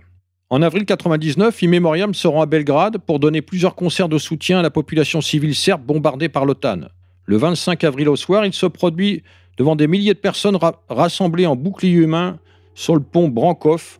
En 0.49 0.61
avril 0.61 0.85
99, 0.85 1.61
Immemoriam 1.63 2.13
se 2.13 2.27
rend 2.27 2.41
à 2.41 2.45
Belgrade 2.45 2.97
pour 2.99 3.19
donner 3.19 3.41
plusieurs 3.41 3.73
concerts 3.75 4.09
de 4.09 4.19
soutien 4.19 4.59
à 4.59 4.61
la 4.61 4.69
population 4.69 5.19
civile 5.21 5.55
serbe 5.55 5.83
bombardée 5.83 6.29
par 6.29 6.45
l'OTAN. 6.45 6.81
Le 7.25 7.37
25 7.37 7.83
avril 7.85 8.09
au 8.09 8.15
soir, 8.15 8.45
il 8.45 8.53
se 8.53 8.67
produit 8.67 9.23
devant 9.57 9.75
des 9.75 9.87
milliers 9.87 10.13
de 10.13 10.19
personnes 10.19 10.55
ra- 10.57 10.83
rassemblées 10.89 11.47
en 11.47 11.55
bouclier 11.55 11.93
humain 11.93 12.37
sur 12.75 12.93
le 12.95 13.01
pont 13.01 13.29
Brankov, 13.29 13.99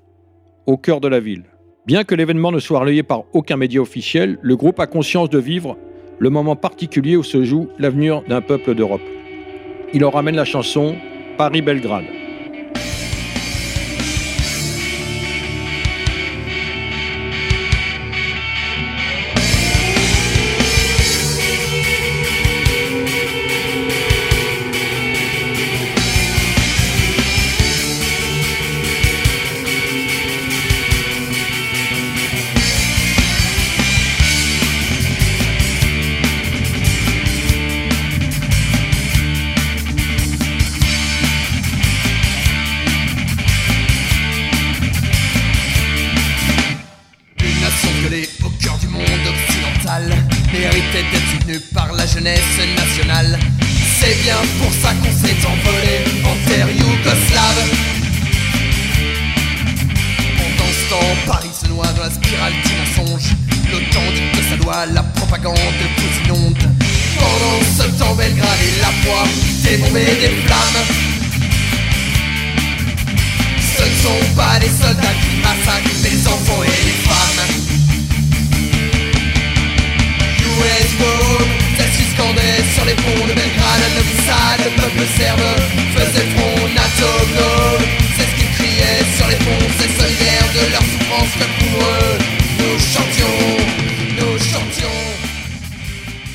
au 0.68 0.78
cœur 0.78 1.00
de 1.02 1.08
la 1.08 1.20
ville. 1.20 1.46
Bien 1.88 2.04
que 2.04 2.16
l'événement 2.16 2.52
ne 2.52 2.60
soit 2.60 2.80
relayé 2.80 3.02
par 3.04 3.24
aucun 3.34 3.58
média 3.58 3.82
officiel, 3.82 4.38
le 4.42 4.56
groupe 4.56 4.80
a 4.80 4.88
conscience 4.88 5.30
de 5.30 5.40
vivre 5.40 5.78
le 6.20 6.30
moment 6.30 6.56
particulier 6.56 7.18
où 7.18 7.24
se 7.24 7.44
joue 7.44 7.70
l'avenir 7.80 8.22
d'un 8.28 8.42
peuple 8.42 8.76
d'Europe. 8.76 9.02
Il 9.94 10.04
en 10.06 10.10
ramène 10.10 10.36
la 10.36 10.46
chanson 10.46 10.96
Paris-Belgrade. 11.38 12.23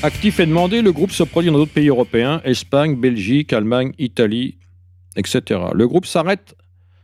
Actif 0.09 0.39
et 0.39 0.47
demandé, 0.47 0.81
le 0.81 0.91
groupe 0.91 1.11
se 1.11 1.21
produit 1.21 1.51
dans 1.51 1.59
d'autres 1.59 1.71
pays 1.71 1.87
européens, 1.87 2.41
Espagne, 2.43 2.95
Belgique, 2.95 3.53
Allemagne, 3.53 3.93
Italie, 3.99 4.57
etc. 5.15 5.61
Le 5.75 5.87
groupe 5.87 6.07
s'arrête, 6.07 6.55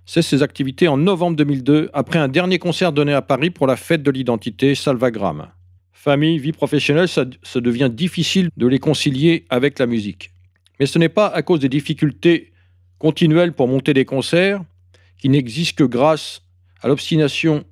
cesse 0.08 0.26
ses 0.26 0.42
activités 0.42 0.88
en 0.88 0.98
novembre 0.98 1.38
2002, 1.38 1.92
après 1.94 2.18
un 2.18 2.28
dernier 2.28 2.58
concert 2.58 2.92
donné 2.92 3.14
à 3.14 3.22
Paris 3.22 3.52
pour 3.52 3.68
la 3.68 3.76
fête 3.76 4.02
de 4.02 4.10
l'identité 4.10 4.74
Salvagram. 4.74 5.50
Famille, 5.94 6.40
vie 6.40 6.52
professionnelle, 6.52 7.08
ça, 7.08 7.26
devient 7.54 7.92
difficile 7.94 8.50
de 8.58 8.66
les 8.66 8.80
concilier 8.80 9.46
avec 9.52 9.78
la 9.78 9.86
musique. 9.86 10.32
Mais 10.80 10.88
ce 10.88 10.98
n'est 10.98 11.08
pas 11.08 11.28
à 11.28 11.44
cause 11.44 11.60
des 11.60 11.70
difficultés 11.70 12.54
continuelles 12.98 13.54
pour 13.54 13.68
monter 13.68 13.94
des 13.94 14.06
concerts, 14.06 14.64
qui 15.20 15.30
n'existent 15.30 15.86
que 15.86 15.88
grâce 15.88 16.42
à 16.82 16.88
l'obstination 16.88 17.66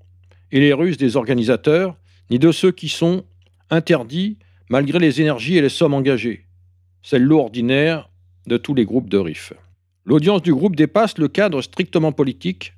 et 0.52 0.60
les 0.60 0.74
ruses 0.74 0.98
des 0.98 1.18
organisateurs, 1.18 1.98
ni 2.30 2.38
de 2.38 2.52
ceux 2.52 2.72
qui 2.72 2.88
sont 2.88 3.26
interdits 3.72 4.38
malgré 4.70 5.00
les 5.00 5.22
énergies 5.22 5.58
et 5.58 5.62
les 5.62 5.70
sommes 5.70 5.94
engagées. 5.94 6.46
C'est 7.02 7.20
le 7.20 7.26
lot 7.26 7.40
ordinaire 7.40 8.10
de 8.48 8.58
tous 8.58 8.74
les 8.74 8.86
groupes 8.86 9.10
de 9.10 9.18
riff. 9.18 9.54
L'audience 10.06 10.42
du 10.42 10.54
groupe 10.54 10.76
dépasse 10.76 11.18
le 11.18 11.28
cadre 11.28 11.62
strictement 11.62 12.12
politique, 12.12 12.74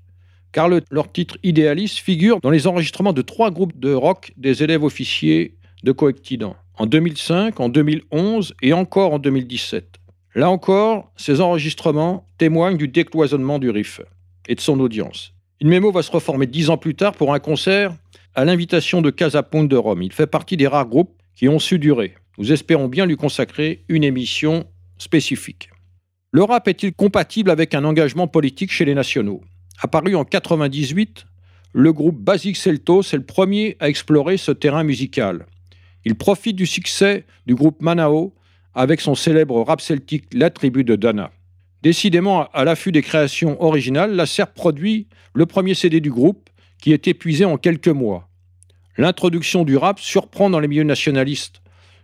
car 0.51 0.69
le- 0.69 0.81
leur 0.91 1.11
titre 1.11 1.37
idéaliste 1.43 1.99
figure 1.99 2.39
dans 2.41 2.49
les 2.49 2.67
enregistrements 2.67 3.13
de 3.13 3.21
trois 3.21 3.51
groupes 3.51 3.77
de 3.79 3.93
rock 3.93 4.31
des 4.37 4.63
élèves 4.63 4.83
officiers 4.83 5.55
de 5.83 5.91
Coectidan, 5.91 6.55
en 6.77 6.85
2005, 6.85 7.59
en 7.59 7.69
2011 7.69 8.53
et 8.61 8.73
encore 8.73 9.13
en 9.13 9.19
2017. 9.19 9.95
Là 10.35 10.49
encore, 10.49 11.11
ces 11.15 11.39
enregistrements 11.41 12.25
témoignent 12.37 12.77
du 12.77 12.87
décloisonnement 12.87 13.57
du 13.59 13.69
riff 13.69 14.01
et 14.47 14.55
de 14.55 14.59
son 14.61 14.79
audience. 14.79 15.33
Une 15.61 15.69
mémo 15.69 15.91
va 15.91 16.03
se 16.03 16.11
reformer 16.11 16.45
dix 16.47 16.69
ans 16.69 16.77
plus 16.77 16.95
tard 16.95 17.13
pour 17.13 17.33
un 17.33 17.39
concert 17.39 17.95
à 18.35 18.43
l'invitation 18.43 19.01
de 19.01 19.09
Casa 19.09 19.43
Pound 19.43 19.69
de 19.69 19.77
Rome. 19.77 20.03
Il 20.03 20.11
fait 20.11 20.27
partie 20.27 20.57
des 20.57 20.67
rares 20.67 20.87
groupes 20.87 21.13
qui 21.35 21.49
ont 21.49 21.59
su 21.59 21.79
durer. 21.79 22.15
Nous 22.37 22.51
espérons 22.51 22.87
bien 22.87 23.05
lui 23.05 23.15
consacrer 23.15 23.83
une 23.87 24.03
émission 24.03 24.65
spécifique. 24.97 25.69
Le 26.31 26.43
rap 26.43 26.67
est-il 26.67 26.93
compatible 26.93 27.49
avec 27.49 27.73
un 27.73 27.83
engagement 27.85 28.27
politique 28.27 28.71
chez 28.71 28.85
les 28.85 28.95
nationaux? 28.95 29.41
Apparu 29.81 30.15
en 30.15 30.25
98, 30.25 31.25
le 31.73 31.93
groupe 31.93 32.19
Basic 32.19 32.55
Celtos 32.55 33.01
est 33.13 33.17
le 33.17 33.25
premier 33.25 33.77
à 33.79 33.89
explorer 33.89 34.37
ce 34.37 34.51
terrain 34.51 34.83
musical. 34.83 35.45
Il 36.05 36.15
profite 36.15 36.55
du 36.55 36.65
succès 36.65 37.25
du 37.45 37.55
groupe 37.55 37.81
Manao 37.81 38.33
avec 38.73 39.01
son 39.01 39.15
célèbre 39.15 39.61
rap 39.63 39.81
celtique 39.81 40.33
La 40.33 40.49
Tribu 40.49 40.83
de 40.83 40.95
Dana. 40.95 41.31
Décidément, 41.81 42.47
à 42.53 42.63
l'affût 42.63 42.91
des 42.91 43.01
créations 43.01 43.61
originales, 43.61 44.15
la 44.15 44.25
SERP 44.25 44.53
produit 44.53 45.07
le 45.33 45.45
premier 45.45 45.73
CD 45.73 46.01
du 46.01 46.09
groupe 46.09 46.49
qui 46.81 46.93
est 46.93 47.07
épuisé 47.07 47.45
en 47.45 47.57
quelques 47.57 47.87
mois. 47.87 48.29
L'introduction 48.97 49.63
du 49.63 49.77
rap 49.77 49.99
surprend 49.99 50.49
dans 50.49 50.59
les 50.59 50.67
milieux 50.67 50.83
nationalistes, 50.83 51.61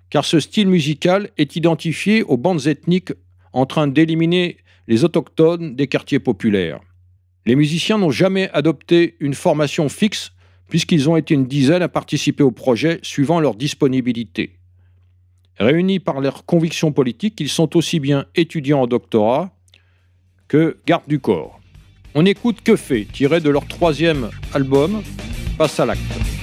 car 0.10 0.26
ce 0.26 0.40
style 0.40 0.68
musical 0.68 1.30
est 1.38 1.56
identifié 1.56 2.24
aux 2.24 2.38
bandes 2.38 2.68
ethniques 2.68 3.14
en 3.54 3.66
train 3.66 3.88
d'éliminer 3.88 4.58
les 4.88 5.04
autochtones 5.04 5.76
des 5.76 5.88
quartiers 5.88 6.20
populaires. 6.20 6.82
Les 7.46 7.56
musiciens 7.56 7.98
n'ont 7.98 8.12
jamais 8.12 8.50
adopté 8.52 9.16
une 9.20 9.34
formation 9.34 9.90
fixe, 9.90 10.32
puisqu'ils 10.68 11.10
ont 11.10 11.16
été 11.16 11.34
une 11.34 11.48
dizaine 11.48 11.82
à 11.82 11.90
participer 11.90 12.44
au 12.44 12.52
projet 12.52 13.00
suivant 13.04 13.40
leur 13.40 13.56
disponibilité. 13.56 14.60
Réunis 15.58 16.00
par 16.00 16.22
leurs 16.22 16.46
convictions 16.46 16.92
politiques, 16.92 17.40
ils 17.40 17.50
sont 17.50 17.76
aussi 17.78 18.00
bien 18.00 18.26
étudiants 18.36 18.82
en 18.82 18.88
doctorat 18.88 19.56
que 20.48 20.78
gardes 20.86 21.08
du 21.08 21.20
corps. 21.20 21.60
On 22.16 22.26
écoute 22.26 22.62
Que 22.64 22.76
fait, 22.76 23.06
tiré 23.06 23.40
de 23.40 23.50
leur 23.50 23.66
troisième 23.68 24.30
album, 24.54 25.02
Passe 25.58 25.80
à 25.80 25.86
l'acte. 25.86 26.41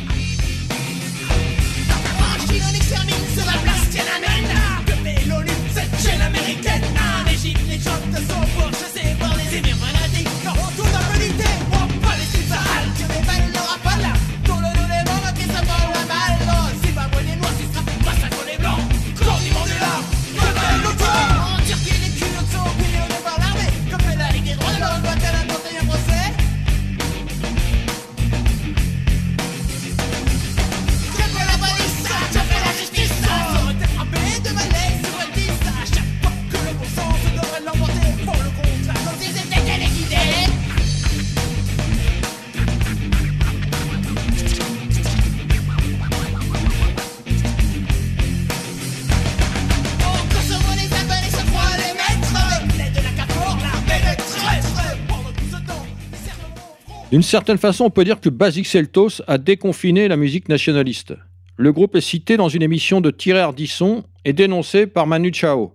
D'une 57.18 57.24
certaine 57.24 57.58
façon, 57.58 57.86
on 57.86 57.90
peut 57.90 58.04
dire 58.04 58.20
que 58.20 58.28
Basic 58.28 58.78
a 59.26 59.38
déconfiné 59.38 60.06
la 60.06 60.16
musique 60.16 60.48
nationaliste. 60.48 61.14
Le 61.56 61.72
groupe 61.72 61.96
est 61.96 62.00
cité 62.00 62.36
dans 62.36 62.48
une 62.48 62.62
émission 62.62 63.00
de 63.00 63.10
Thierry 63.10 63.40
Ardisson 63.40 64.04
et 64.24 64.32
dénoncé 64.32 64.86
par 64.86 65.08
Manu 65.08 65.32
Chao. 65.34 65.72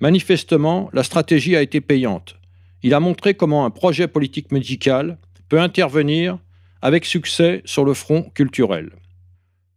Manifestement, 0.00 0.90
la 0.92 1.04
stratégie 1.04 1.54
a 1.54 1.62
été 1.62 1.80
payante. 1.80 2.34
Il 2.82 2.94
a 2.94 2.98
montré 2.98 3.34
comment 3.34 3.64
un 3.64 3.70
projet 3.70 4.08
politique 4.08 4.50
musical 4.50 5.18
peut 5.48 5.60
intervenir 5.60 6.38
avec 6.80 7.04
succès 7.04 7.62
sur 7.64 7.84
le 7.84 7.94
front 7.94 8.24
culturel. 8.34 8.90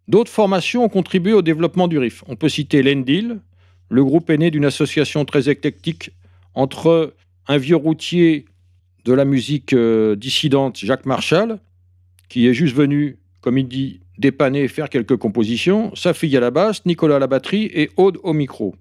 D'autres 0.07 0.31
formations 0.31 0.85
ont 0.85 0.89
contribué 0.89 1.33
au 1.33 1.43
développement 1.43 1.87
du 1.87 1.99
riff. 1.99 2.23
On 2.27 2.35
peut 2.35 2.49
citer 2.49 2.81
l'Endil. 2.81 3.41
Le 3.89 4.03
groupe 4.03 4.31
est 4.31 4.39
né 4.39 4.49
d'une 4.49 4.65
association 4.65 5.23
très 5.23 5.49
éclectique 5.49 6.09
entre 6.55 7.13
un 7.47 7.57
vieux 7.57 7.75
routier 7.75 8.45
de 9.05 9.13
la 9.13 9.23
musique 9.23 9.73
euh, 9.73 10.15
dissidente, 10.15 10.77
Jacques 10.77 11.05
Marshall, 11.05 11.59
qui 12.27 12.47
est 12.47 12.53
juste 12.53 12.75
venu, 12.75 13.19
comme 13.39 13.57
il 13.57 13.67
dit, 13.67 14.01
dépanner 14.17 14.67
faire 14.67 14.89
quelques 14.89 15.15
compositions, 15.15 15.93
sa 15.95 16.13
fille 16.13 16.35
à 16.35 16.39
la 16.39 16.49
basse, 16.49 16.85
Nicolas 16.85 17.17
à 17.17 17.19
la 17.19 17.27
batterie 17.27 17.69
et 17.73 17.91
Aude 17.97 18.17
au 18.23 18.33
micro. 18.33 18.75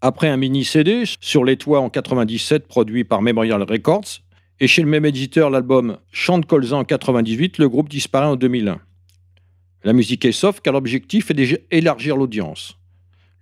Après 0.00 0.28
un 0.28 0.38
mini-CD 0.38 1.04
sur 1.20 1.44
les 1.44 1.56
toits 1.56 1.80
en 1.80 1.90
97 1.90 2.66
produit 2.66 3.04
par 3.04 3.20
Memorial 3.20 3.62
Records, 3.62 4.22
et 4.60 4.66
chez 4.66 4.80
le 4.80 4.88
même 4.88 5.04
éditeur 5.04 5.50
l'album 5.50 5.98
Chant 6.10 6.38
de 6.38 6.46
Colza 6.46 6.76
en 6.76 6.84
98, 6.84 7.58
le 7.58 7.68
groupe 7.68 7.90
disparaît 7.90 8.26
en 8.26 8.36
2001. 8.36 8.80
La 9.84 9.92
musique 9.92 10.24
est 10.24 10.32
soft 10.32 10.62
car 10.62 10.72
l'objectif 10.72 11.30
est 11.30 11.34
d'élargir 11.34 12.16
l'audience. 12.16 12.78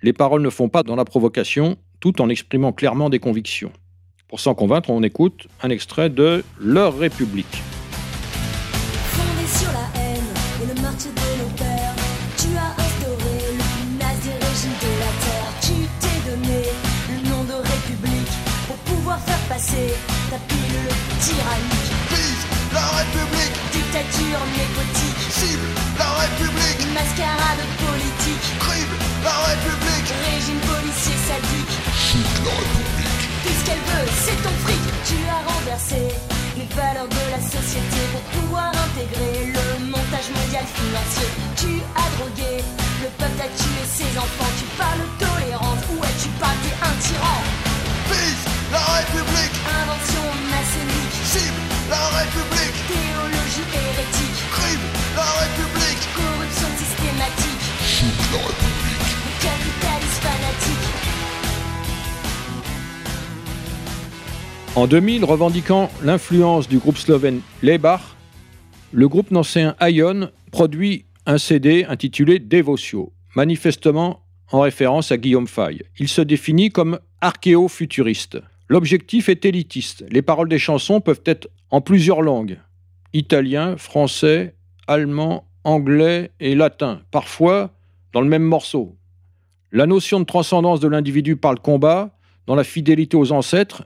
Les 0.02 0.12
paroles 0.12 0.42
ne 0.42 0.50
font 0.50 0.68
pas 0.68 0.82
dans 0.82 0.96
la 0.96 1.04
provocation, 1.04 1.76
tout 2.00 2.20
en 2.20 2.28
exprimant 2.28 2.72
clairement 2.72 3.08
des 3.08 3.20
convictions. 3.20 3.72
Pour 4.34 4.40
s'en 4.40 4.56
convaincre, 4.56 4.90
on 4.90 5.04
écoute 5.04 5.46
un 5.62 5.70
extrait 5.70 6.10
de 6.10 6.42
Leur 6.58 6.98
République. 6.98 7.62
Fondé 9.14 9.46
sur 9.46 9.70
la 9.70 9.86
haine 9.94 10.26
et 10.58 10.74
le 10.74 10.82
martyr 10.82 11.12
de 11.14 11.28
nos 11.38 11.50
pères, 11.54 11.94
tu 12.34 12.50
as 12.58 12.74
instauré 12.74 13.54
le 13.54 13.62
plus 13.62 13.94
nazi 13.94 14.34
régime 14.34 14.74
de 14.82 14.90
la 14.98 15.12
terre. 15.22 15.50
Tu 15.62 15.86
t'es 16.02 16.18
donné 16.26 16.66
le 17.14 17.30
nom 17.30 17.46
de 17.46 17.62
République 17.62 18.34
pour 18.66 18.74
pouvoir 18.90 19.20
faire 19.20 19.38
passer 19.46 19.94
ta 20.26 20.38
pilule 20.50 20.90
tyrannique. 21.22 21.94
Vise 22.10 22.44
la 22.74 22.90
République, 22.90 23.54
Dictature 23.70 24.42
népotique, 24.50 25.20
cible 25.30 25.70
la 25.94 26.10
République, 26.10 26.82
mascarade 26.90 27.62
politique, 27.86 28.46
crible 28.58 28.98
la 29.22 29.36
République, 29.46 30.10
régime 30.26 30.58
policier 30.66 31.18
sadique. 31.22 31.74
shoot 31.94 32.26
la 32.42 32.50
République, 32.50 32.93
Tout 33.44 33.52
ce 33.60 33.64
qu'elle 33.66 33.84
veut, 33.92 34.08
c'est 34.24 34.40
ton 34.42 34.54
fric. 34.64 34.80
Tu 35.04 35.16
as 35.28 35.42
renversé 35.52 36.00
les 36.56 36.64
valeurs 36.74 37.08
de 37.08 37.24
la 37.28 37.40
société 37.44 38.00
pour 38.12 38.22
pouvoir 38.40 38.72
intégrer 38.72 39.52
le 39.52 39.84
montage 39.84 40.32
mondial 40.32 40.64
financier. 40.64 41.28
Tu 41.60 41.72
as 41.92 42.08
drogué 42.16 42.64
le 43.02 43.08
peuple, 43.20 43.36
t'as 43.36 43.52
tué 43.52 43.84
ses 43.84 44.16
enfants. 44.16 44.52
Tu 44.56 44.64
parles 44.80 45.04
tolérance, 45.20 45.84
ouais, 45.92 46.14
tu 46.22 46.28
parles 46.40 46.56
t'es 46.64 46.72
un 46.88 46.94
tyran. 47.04 47.40
vise 48.08 48.44
la 48.72 48.80
République, 48.96 49.56
En 64.76 64.88
2000, 64.88 65.24
revendiquant 65.24 65.88
l'influence 66.02 66.68
du 66.68 66.78
groupe 66.78 66.98
slovène 66.98 67.40
Lebach, 67.62 68.00
le 68.92 69.08
groupe 69.08 69.30
nancéen 69.30 69.76
Ion 69.80 70.30
produit 70.50 71.06
un 71.26 71.38
CD 71.38 71.84
intitulé 71.84 72.40
Devotio, 72.40 73.12
manifestement 73.36 74.24
en 74.50 74.60
référence 74.60 75.12
à 75.12 75.16
Guillaume 75.16 75.46
Fay. 75.46 75.84
Il 76.00 76.08
se 76.08 76.22
définit 76.22 76.70
comme 76.70 76.98
archéo-futuriste. 77.20 78.38
L'objectif 78.68 79.28
est 79.28 79.44
élitiste. 79.44 80.04
Les 80.10 80.22
paroles 80.22 80.48
des 80.48 80.58
chansons 80.58 81.00
peuvent 81.00 81.22
être 81.24 81.48
en 81.70 81.80
plusieurs 81.80 82.20
langues 82.20 82.58
italien, 83.12 83.76
français, 83.76 84.56
allemand, 84.88 85.46
anglais 85.62 86.32
et 86.40 86.56
latin. 86.56 87.00
Parfois, 87.12 87.70
dans 88.12 88.20
le 88.20 88.28
même 88.28 88.42
morceau. 88.42 88.96
La 89.70 89.86
notion 89.86 90.18
de 90.18 90.24
transcendance 90.24 90.80
de 90.80 90.88
l'individu 90.88 91.36
par 91.36 91.52
le 91.52 91.60
combat, 91.60 92.18
dans 92.48 92.56
la 92.56 92.64
fidélité 92.64 93.16
aux 93.16 93.30
ancêtres, 93.30 93.84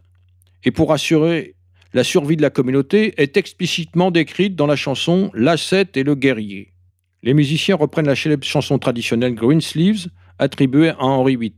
et 0.65 0.71
pour 0.71 0.93
assurer 0.93 1.55
la 1.95 2.05
survie 2.05 2.37
de 2.37 2.43
la 2.43 2.51
communauté, 2.51 3.15
est 3.17 3.37
explicitement 3.37 4.11
décrite 4.11 4.55
dans 4.55 4.67
la 4.67 4.77
chanson 4.77 5.31
L'ascète 5.35 5.97
et 5.97 6.03
le 6.03 6.15
guerrier. 6.15 6.75
Les 7.23 7.35
musiciens 7.35 7.77
reprennent 7.77 8.07
la 8.07 8.17
célèbre 8.17 8.45
chanson 8.45 8.79
traditionnelle 8.79 9.35
Green 9.35 9.61
Sleeves, 9.61 10.09
attribuée 10.39 10.91
à 10.91 11.05
Henri 11.05 11.37
VIII. 11.37 11.55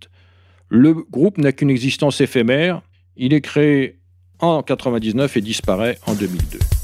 Le 0.68 0.94
groupe 0.94 1.38
n'a 1.38 1.52
qu'une 1.52 1.70
existence 1.70 2.20
éphémère. 2.20 2.82
Il 3.16 3.34
est 3.34 3.40
créé 3.40 3.98
en 4.38 4.62
99 4.62 5.36
et 5.36 5.40
disparaît 5.40 5.98
en 6.06 6.14
2002. 6.14 6.79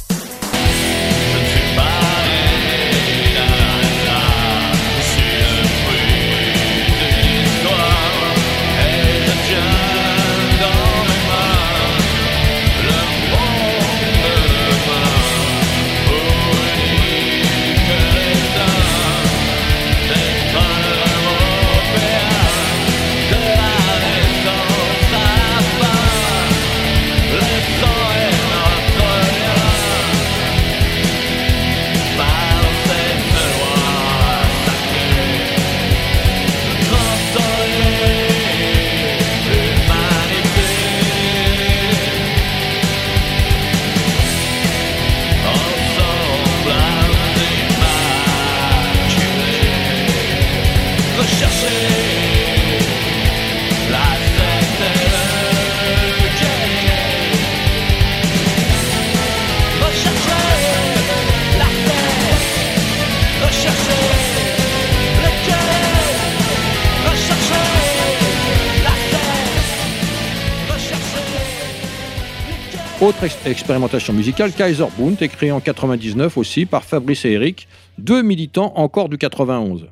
Expérimentation 73.22 74.12
musicale, 74.12 74.52
Kaiser 74.52 74.84
Bund, 74.98 75.16
est 75.22 75.28
créé 75.28 75.50
en 75.50 75.60
99 75.60 76.36
aussi 76.36 76.66
par 76.66 76.84
Fabrice 76.84 77.24
et 77.24 77.32
Eric, 77.32 77.66
deux 77.96 78.20
militants 78.20 78.74
encore 78.76 79.08
du 79.08 79.16
91. 79.16 79.88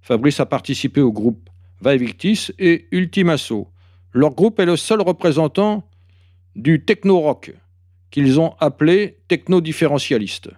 Fabrice 0.00 0.40
a 0.40 0.46
participé 0.46 1.02
au 1.02 1.12
groupe 1.12 1.50
Vaevictis 1.82 2.48
et 2.58 2.86
Ultimasso. 2.90 3.68
Leur 4.12 4.30
groupe 4.30 4.58
est 4.58 4.64
le 4.64 4.76
seul 4.76 5.02
représentant 5.02 5.86
du 6.56 6.82
techno-rock, 6.82 7.52
qu'ils 8.10 8.40
ont 8.40 8.54
appelé 8.58 9.18
techno-différentialiste. 9.28 10.48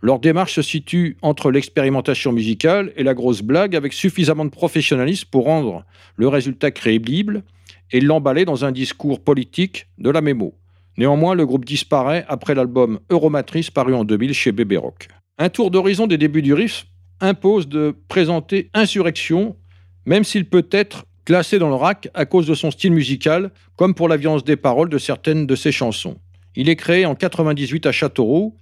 Leur 0.00 0.18
démarche 0.18 0.54
se 0.54 0.62
situe 0.62 1.18
entre 1.20 1.50
l'expérimentation 1.50 2.32
musicale 2.32 2.90
et 2.96 3.02
la 3.02 3.12
grosse 3.12 3.42
blague 3.42 3.76
avec 3.76 3.92
suffisamment 3.92 4.46
de 4.46 4.50
professionnalisme 4.50 5.28
pour 5.30 5.44
rendre 5.44 5.84
le 6.16 6.26
résultat 6.26 6.70
crédible 6.70 7.42
et 7.90 8.00
l'emballer 8.00 8.46
dans 8.46 8.64
un 8.64 8.72
discours 8.72 9.20
politique 9.20 9.88
de 9.98 10.08
la 10.08 10.22
mémo. 10.22 10.54
Néanmoins, 11.00 11.34
le 11.34 11.46
groupe 11.46 11.64
disparaît 11.64 12.26
après 12.28 12.54
l'album 12.54 13.00
Euromatrice 13.08 13.70
paru 13.70 13.94
en 13.94 14.04
2000 14.04 14.34
chez 14.34 14.52
Bébé 14.52 14.76
Rock. 14.76 15.08
Un 15.38 15.48
tour 15.48 15.70
d'horizon 15.70 16.06
des 16.06 16.18
débuts 16.18 16.42
du 16.42 16.52
riff 16.52 16.84
impose 17.20 17.66
de 17.68 17.96
présenter 18.08 18.68
Insurrection, 18.74 19.56
même 20.04 20.24
s'il 20.24 20.44
peut 20.44 20.66
être 20.70 21.06
classé 21.24 21.58
dans 21.58 21.70
le 21.70 21.74
rack 21.74 22.10
à 22.12 22.26
cause 22.26 22.46
de 22.46 22.52
son 22.52 22.70
style 22.70 22.92
musical, 22.92 23.50
comme 23.76 23.94
pour 23.94 24.10
la 24.10 24.18
violence 24.18 24.44
des 24.44 24.56
paroles 24.56 24.90
de 24.90 24.98
certaines 24.98 25.46
de 25.46 25.56
ses 25.56 25.72
chansons. 25.72 26.18
Il 26.54 26.68
est 26.68 26.76
créé 26.76 27.06
en 27.06 27.14
98 27.14 27.86
à 27.86 27.92
Châteauroux, 27.92 28.58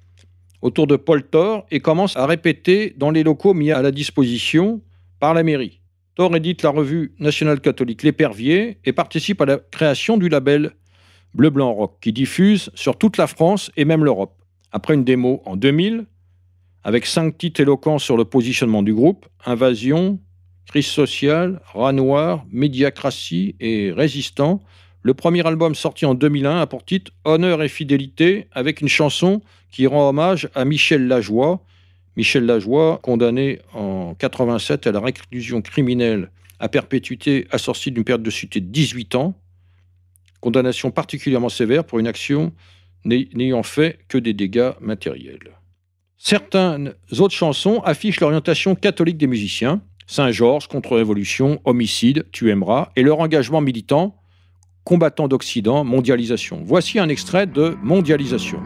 autour 0.62 0.86
de 0.86 0.94
Paul 0.94 1.24
Thor, 1.24 1.66
et 1.72 1.80
commence 1.80 2.16
à 2.16 2.24
répéter 2.24 2.94
dans 2.96 3.10
les 3.10 3.24
locaux 3.24 3.52
mis 3.52 3.72
à 3.72 3.82
la 3.82 3.90
disposition 3.90 4.80
par 5.18 5.34
la 5.34 5.42
mairie. 5.42 5.80
Thor 6.14 6.36
édite 6.36 6.62
la 6.62 6.70
revue 6.70 7.14
nationale 7.18 7.60
catholique 7.60 8.04
L'Épervier 8.04 8.78
et 8.84 8.92
participe 8.92 9.40
à 9.40 9.44
la 9.44 9.56
création 9.56 10.16
du 10.16 10.28
label 10.28 10.74
Bleu 11.34 11.50
Blanc 11.50 11.72
Rock, 11.72 11.98
qui 12.00 12.12
diffuse 12.12 12.70
sur 12.74 12.96
toute 12.96 13.16
la 13.16 13.26
France 13.26 13.70
et 13.76 13.84
même 13.84 14.04
l'Europe. 14.04 14.34
Après 14.72 14.94
une 14.94 15.04
démo 15.04 15.42
en 15.46 15.56
2000, 15.56 16.06
avec 16.84 17.06
cinq 17.06 17.38
titres 17.38 17.60
éloquents 17.60 17.98
sur 17.98 18.16
le 18.16 18.24
positionnement 18.24 18.82
du 18.82 18.94
groupe, 18.94 19.26
Invasion, 19.44 20.20
Crise 20.66 20.86
sociale, 20.86 21.60
Rat 21.72 21.92
noir, 21.92 22.44
Médiacratie 22.50 23.56
et 23.60 23.90
Résistant, 23.90 24.60
le 25.02 25.14
premier 25.14 25.46
album 25.46 25.74
sorti 25.74 26.04
en 26.04 26.14
2001 26.14 26.60
a 26.60 26.66
pour 26.66 26.84
titre 26.84 27.12
Honneur 27.24 27.62
et 27.62 27.68
fidélité, 27.68 28.48
avec 28.52 28.80
une 28.80 28.88
chanson 28.88 29.40
qui 29.70 29.86
rend 29.86 30.08
hommage 30.08 30.48
à 30.54 30.64
Michel 30.64 31.06
Lajoie. 31.08 31.64
Michel 32.16 32.44
Lajoie, 32.46 32.98
condamné 33.02 33.60
en 33.72 34.14
87 34.14 34.86
à 34.86 34.92
la 34.92 35.00
réclusion 35.00 35.62
criminelle 35.62 36.30
à 36.60 36.68
perpétuité 36.68 37.46
assortie 37.50 37.92
d'une 37.92 38.04
période 38.04 38.22
de 38.22 38.30
sûreté 38.30 38.60
de 38.60 38.66
18 38.66 39.14
ans, 39.14 39.34
condamnation 40.40 40.90
particulièrement 40.90 41.48
sévère 41.48 41.84
pour 41.84 41.98
une 41.98 42.06
action 42.06 42.52
n'ay- 43.04 43.28
n'ayant 43.34 43.62
fait 43.62 43.98
que 44.08 44.18
des 44.18 44.34
dégâts 44.34 44.72
matériels. 44.80 45.52
Certaines 46.16 46.94
autres 47.18 47.34
chansons 47.34 47.80
affichent 47.84 48.20
l'orientation 48.20 48.74
catholique 48.74 49.18
des 49.18 49.26
musiciens, 49.26 49.82
Saint-Georges, 50.06 50.68
contre-révolution, 50.68 51.60
homicide, 51.64 52.26
tu 52.32 52.50
aimeras, 52.50 52.90
et 52.96 53.02
leur 53.02 53.20
engagement 53.20 53.60
militant, 53.60 54.16
combattant 54.84 55.28
d'Occident, 55.28 55.84
mondialisation. 55.84 56.62
Voici 56.64 56.98
un 56.98 57.08
extrait 57.08 57.46
de 57.46 57.76
Mondialisation. 57.82 58.58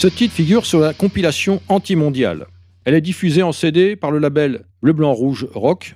Ce 0.00 0.08
titre 0.08 0.32
figure 0.32 0.64
sur 0.64 0.80
la 0.80 0.94
compilation 0.94 1.60
Anti-Mondiale. 1.68 2.46
Elle 2.86 2.94
est 2.94 3.02
diffusée 3.02 3.42
en 3.42 3.52
CD 3.52 3.96
par 3.96 4.10
le 4.10 4.18
label 4.18 4.64
Bleu 4.80 4.94
Blanc 4.94 5.12
Rouge 5.12 5.46
Rock 5.52 5.94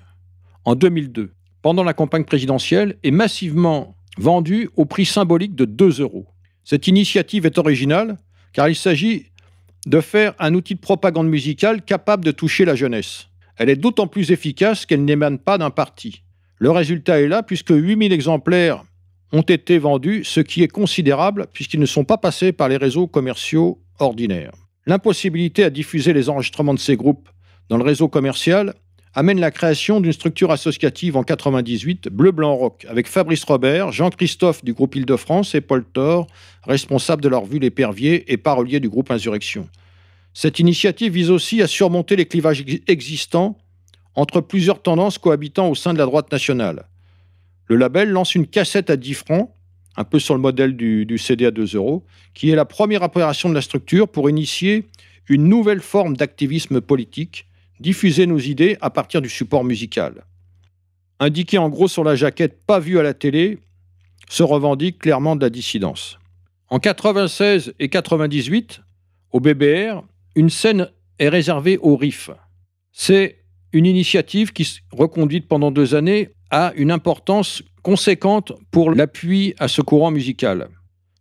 en 0.67 0.75
2002, 0.75 1.33
pendant 1.63 1.83
la 1.83 1.95
campagne 1.95 2.25
présidentielle, 2.25 2.99
et 3.03 3.11
massivement 3.11 3.97
vendue 4.19 4.69
au 4.77 4.85
prix 4.85 5.07
symbolique 5.07 5.55
de 5.55 5.65
2 5.65 6.03
euros. 6.03 6.27
Cette 6.65 6.87
initiative 6.87 7.47
est 7.47 7.57
originale 7.57 8.19
car 8.53 8.69
il 8.69 8.77
s'agit 8.77 9.31
de 9.87 10.03
faire 10.03 10.35
un 10.39 10.53
outil 10.53 10.75
de 10.75 10.81
propagande 10.81 11.31
musicale 11.31 11.81
capable 11.81 12.27
de 12.27 12.31
toucher 12.31 12.67
la 12.67 12.75
jeunesse. 12.75 13.29
Elle 13.57 13.71
est 13.71 13.77
d'autant 13.77 14.07
plus 14.07 14.33
efficace 14.33 14.85
qu'elle 14.85 15.07
n'émane 15.07 15.39
pas 15.39 15.57
d'un 15.57 15.71
parti. 15.71 16.25
Le 16.59 16.71
résultat 16.71 17.23
est 17.23 17.29
là 17.29 17.43
puisque 17.43 17.71
8000 17.71 18.13
exemplaires 18.13 18.85
ont 19.33 19.41
été 19.41 19.79
vendus, 19.79 20.25
ce 20.25 20.41
qui 20.41 20.63
est 20.63 20.69
considérable 20.69 21.47
puisqu'ils 21.55 21.81
ne 21.81 21.87
sont 21.87 22.05
pas 22.05 22.19
passés 22.19 22.53
par 22.53 22.69
les 22.69 22.77
réseaux 22.77 23.07
commerciaux 23.07 23.81
L'impossibilité 24.87 25.65
à 25.65 25.71
diffuser 25.71 26.13
les 26.13 26.29
enregistrements 26.29 26.75
de 26.75 26.79
ces 26.79 26.97
groupes 26.97 27.29
dans 27.69 27.77
le 27.79 27.85
réseau 27.85 28.09
commercial 28.09 28.75
amène 29.15 29.39
la 29.39 29.51
création 29.53 30.01
d'une 30.01 30.13
structure 30.13 30.51
associative 30.51 31.17
en 31.17 31.23
98, 31.23 32.09
Bleu 32.09 32.33
Blanc 32.33 32.57
Rock, 32.57 32.85
avec 32.89 33.07
Fabrice 33.07 33.45
Robert, 33.45 33.93
Jean-Christophe 33.93 34.65
du 34.65 34.73
groupe 34.73 34.97
Île-de-France 34.97 35.55
et 35.55 35.61
Paul 35.61 35.85
Thor, 35.85 36.27
responsable 36.65 37.23
de 37.23 37.29
la 37.29 37.39
revue 37.39 37.61
L'Épervier 37.61 38.31
et 38.33 38.37
parolier 38.37 38.81
du 38.81 38.89
groupe 38.89 39.11
Insurrection. 39.13 39.69
Cette 40.33 40.59
initiative 40.59 41.13
vise 41.13 41.31
aussi 41.31 41.63
à 41.63 41.69
surmonter 41.69 42.17
les 42.17 42.27
clivages 42.27 42.63
ex- 42.63 42.83
existants 42.89 43.57
entre 44.17 44.41
plusieurs 44.41 44.83
tendances 44.83 45.19
cohabitant 45.19 45.69
au 45.69 45.77
sein 45.77 45.93
de 45.93 45.99
la 45.99 46.07
droite 46.07 46.33
nationale. 46.33 46.89
Le 47.67 47.77
label 47.77 48.11
lance 48.11 48.35
une 48.35 48.49
cassette 48.49 48.91
à 48.91 48.97
10 48.97 49.15
francs, 49.15 49.51
un 49.97 50.05
peu 50.05 50.19
sur 50.19 50.35
le 50.35 50.41
modèle 50.41 50.77
du, 50.77 51.19
CD 51.19 51.47
à 51.47 51.51
2 51.51 51.77
euros, 51.77 52.05
qui 52.35 52.51
est 52.51 52.57
la 52.57 52.65
première 52.65 53.03
opération 53.03 53.49
de 53.49 53.55
la 53.55 53.61
structure 53.61 54.09
pour 54.09 54.29
initier 54.29 54.89
une 55.29 55.49
nouvelle 55.49 55.81
forme 55.81 56.17
d'activisme 56.17 56.81
politique, 56.81 57.47
diffuser 57.81 58.27
nos 58.27 58.39
idées 58.39 58.77
à 58.81 58.91
partir 58.91 59.23
du 59.23 59.29
support 59.29 59.65
musical. 59.65 60.25
Indiqué 61.21 61.59
en 61.59 61.69
gros 61.69 61.89
sur 61.89 62.05
la 62.05 62.17
jaquette 62.17 62.65
pas 62.67 62.81
vu 62.81 62.99
à 62.99 63.03
la 63.03 63.15
télé, 63.15 63.59
se 64.29 64.43
revendique 64.43 64.99
clairement 64.99 65.37
de 65.37 65.43
la 65.43 65.51
dissidence. 65.51 66.19
En 66.69 66.79
96 66.79 67.75
et 67.79 67.89
98, 67.89 68.81
au 69.33 69.41
BBR, 69.41 70.03
une 70.35 70.51
scène 70.51 70.89
est 71.19 71.29
réservée 71.29 71.79
au 71.79 71.97
RIF. 71.97 72.31
C'est 72.93 73.45
une 73.73 73.87
initiative 73.87 74.53
qui, 74.53 74.81
reconduite 74.93 75.49
pendant 75.49 75.71
deux 75.71 75.95
années, 75.95 76.31
a 76.51 76.73
une 76.77 76.91
importance 76.91 77.63
conséquente 77.85 78.53
pour 78.73 78.93
l'appui 78.93 79.55
à 79.61 79.69
ce 79.69 79.83
courant 79.83 80.11
musical. 80.11 80.69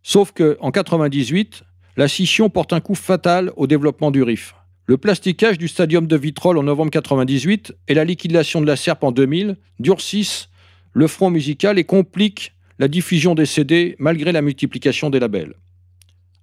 Sauf 0.02 0.32
que 0.32 0.56
en 0.60 0.72
98, 0.72 1.62
la 1.96 2.08
scission 2.08 2.48
porte 2.48 2.72
un 2.72 2.80
coup 2.80 2.96
fatal 2.96 3.52
au 3.56 3.68
développement 3.68 4.10
du 4.10 4.22
RIF. 4.22 4.56
Le 4.86 4.96
plasticage 4.96 5.58
du 5.58 5.68
stadium 5.68 6.06
de 6.06 6.16
Vitrolles 6.16 6.58
en 6.58 6.62
novembre 6.62 6.90
98 6.90 7.74
et 7.86 7.94
la 7.94 8.04
liquidation 8.04 8.60
de 8.62 8.66
la 8.66 8.76
SERP 8.76 9.04
en 9.04 9.12
2000 9.12 9.56
durcissent 9.78 10.48
le 10.94 11.06
front 11.06 11.30
musical 11.30 11.78
et 11.78 11.84
compliquent 11.84 12.52
la 12.78 12.88
diffusion 12.88 13.34
des 13.34 13.46
CD 13.46 13.94
malgré 13.98 14.32
la 14.32 14.42
multiplication 14.42 15.10
des 15.10 15.20
labels. 15.20 15.54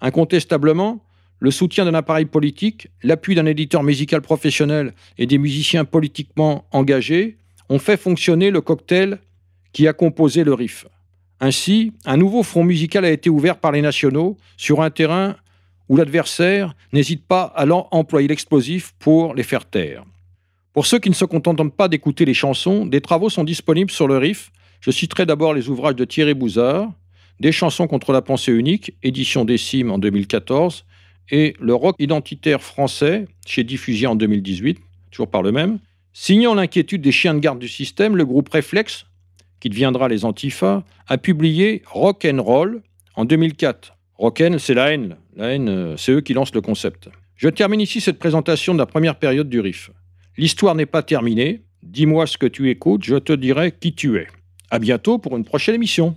Incontestablement, 0.02 1.04
le 1.40 1.50
soutien 1.50 1.86
d'un 1.86 1.96
appareil 1.96 2.26
politique, 2.26 2.90
l'appui 3.02 3.34
d'un 3.34 3.48
éditeur 3.48 3.82
musical 3.82 4.22
professionnel 4.22 4.94
et 5.18 5.26
des 5.26 5.40
musiciens 5.40 5.86
politiquement 5.86 6.66
engagés 6.72 7.38
ont 7.70 7.80
fait 7.80 7.98
fonctionner 7.98 8.52
le 8.52 8.62
cocktail 8.62 9.20
qui 9.74 9.88
a 9.88 9.94
composé 9.94 10.44
le 10.44 10.54
RIF. 10.54 10.86
Ainsi, 11.40 11.94
un 12.06 12.18
nouveau 12.18 12.44
front 12.44 12.64
musical 12.64 13.04
a 13.04 13.10
été 13.10 13.30
ouvert 13.30 13.58
par 13.58 13.72
les 13.72 13.82
nationaux 13.82 14.38
sur 14.58 14.82
un 14.82 14.92
terrain 14.92 15.36
où 15.90 15.98
l'adversaire 15.98 16.76
n'hésite 16.94 17.26
pas 17.28 17.52
à 17.56 17.66
employer 17.92 18.28
l'explosif 18.28 18.94
pour 19.00 19.34
les 19.34 19.44
faire 19.44 19.66
taire. 19.66 20.06
Pour 20.74 20.86
ceux 20.86 21.00
qui 21.00 21.10
ne 21.10 21.16
se 21.16 21.26
contentent 21.26 21.76
pas 21.76 21.90
d'écouter 21.90 22.24
les 22.24 22.34
chansons, 22.34 22.86
des 22.86 23.02
travaux 23.02 23.30
sont 23.30 23.44
disponibles 23.44 23.92
sur 23.92 24.08
le 24.08 24.18
RIF. 24.18 24.52
Je 24.80 24.90
citerai 24.90 25.26
d'abord 25.26 25.54
les 25.54 25.68
ouvrages 25.68 25.96
de 25.96 26.06
Thierry 26.06 26.34
Bouzard, 26.34 26.90
Des 27.42 27.52
chansons 27.52 27.88
contre 27.88 28.14
la 28.14 28.22
pensée 28.22 28.54
unique, 28.54 28.94
édition 29.04 29.44
Décime 29.44 29.92
en 29.92 29.98
2014, 29.98 30.86
et 31.32 31.56
Le 31.60 31.76
rock 31.76 31.96
identitaire 32.00 32.62
français, 32.62 33.28
chez 33.46 33.64
Diffusion 33.64 34.12
en 34.12 34.16
2018, 34.16 34.80
toujours 35.10 35.30
par 35.30 35.42
le 35.42 35.52
même. 35.52 35.80
Signant 36.14 36.54
l'inquiétude 36.54 37.02
des 37.02 37.12
chiens 37.12 37.34
de 37.34 37.40
garde 37.40 37.60
du 37.60 37.68
système, 37.68 38.16
le 38.16 38.26
groupe 38.26 38.50
Réflexe, 38.50 39.06
qui 39.62 39.70
deviendra 39.70 40.10
les 40.10 40.26
Antifa, 40.26 40.84
a 41.08 41.18
publié 41.18 41.84
Rock 41.86 42.28
Roll 42.40 42.82
en 43.16 43.24
2004. 43.24 43.96
Rock 44.18 44.42
and, 44.42 44.58
c'est 44.60 44.74
la 44.74 44.92
haine. 44.92 45.16
La 45.38 45.54
haine, 45.54 45.70
euh, 45.70 45.98
c'est 45.98 46.12
eux 46.12 46.22
qui 46.22 46.34
lancent 46.34 46.54
le 46.54 46.62
concept. 46.62 47.10
Je 47.36 47.48
termine 47.48 47.80
ici 47.80 48.02
cette 48.02 48.20
présentation 48.20 48.74
de 48.74 48.80
la 48.80 48.86
première 48.86 49.16
période 49.16 49.48
du 49.48 49.60
RIF. 49.62 49.92
L'histoire 50.38 50.76
n'est 50.76 50.86
pas 50.86 51.04
terminée. 51.04 51.62
Dis-moi 51.84 52.28
ce 52.28 52.38
que 52.38 52.46
tu 52.46 52.70
écoutes, 52.70 53.04
je 53.04 53.16
te 53.16 53.34
dirai 53.34 53.72
qui 53.72 53.94
tu 53.94 54.18
es. 54.18 54.28
À 54.70 54.80
bientôt 54.80 55.18
pour 55.18 55.38
une 55.38 55.46
prochaine 55.46 55.76
émission. 55.76 56.16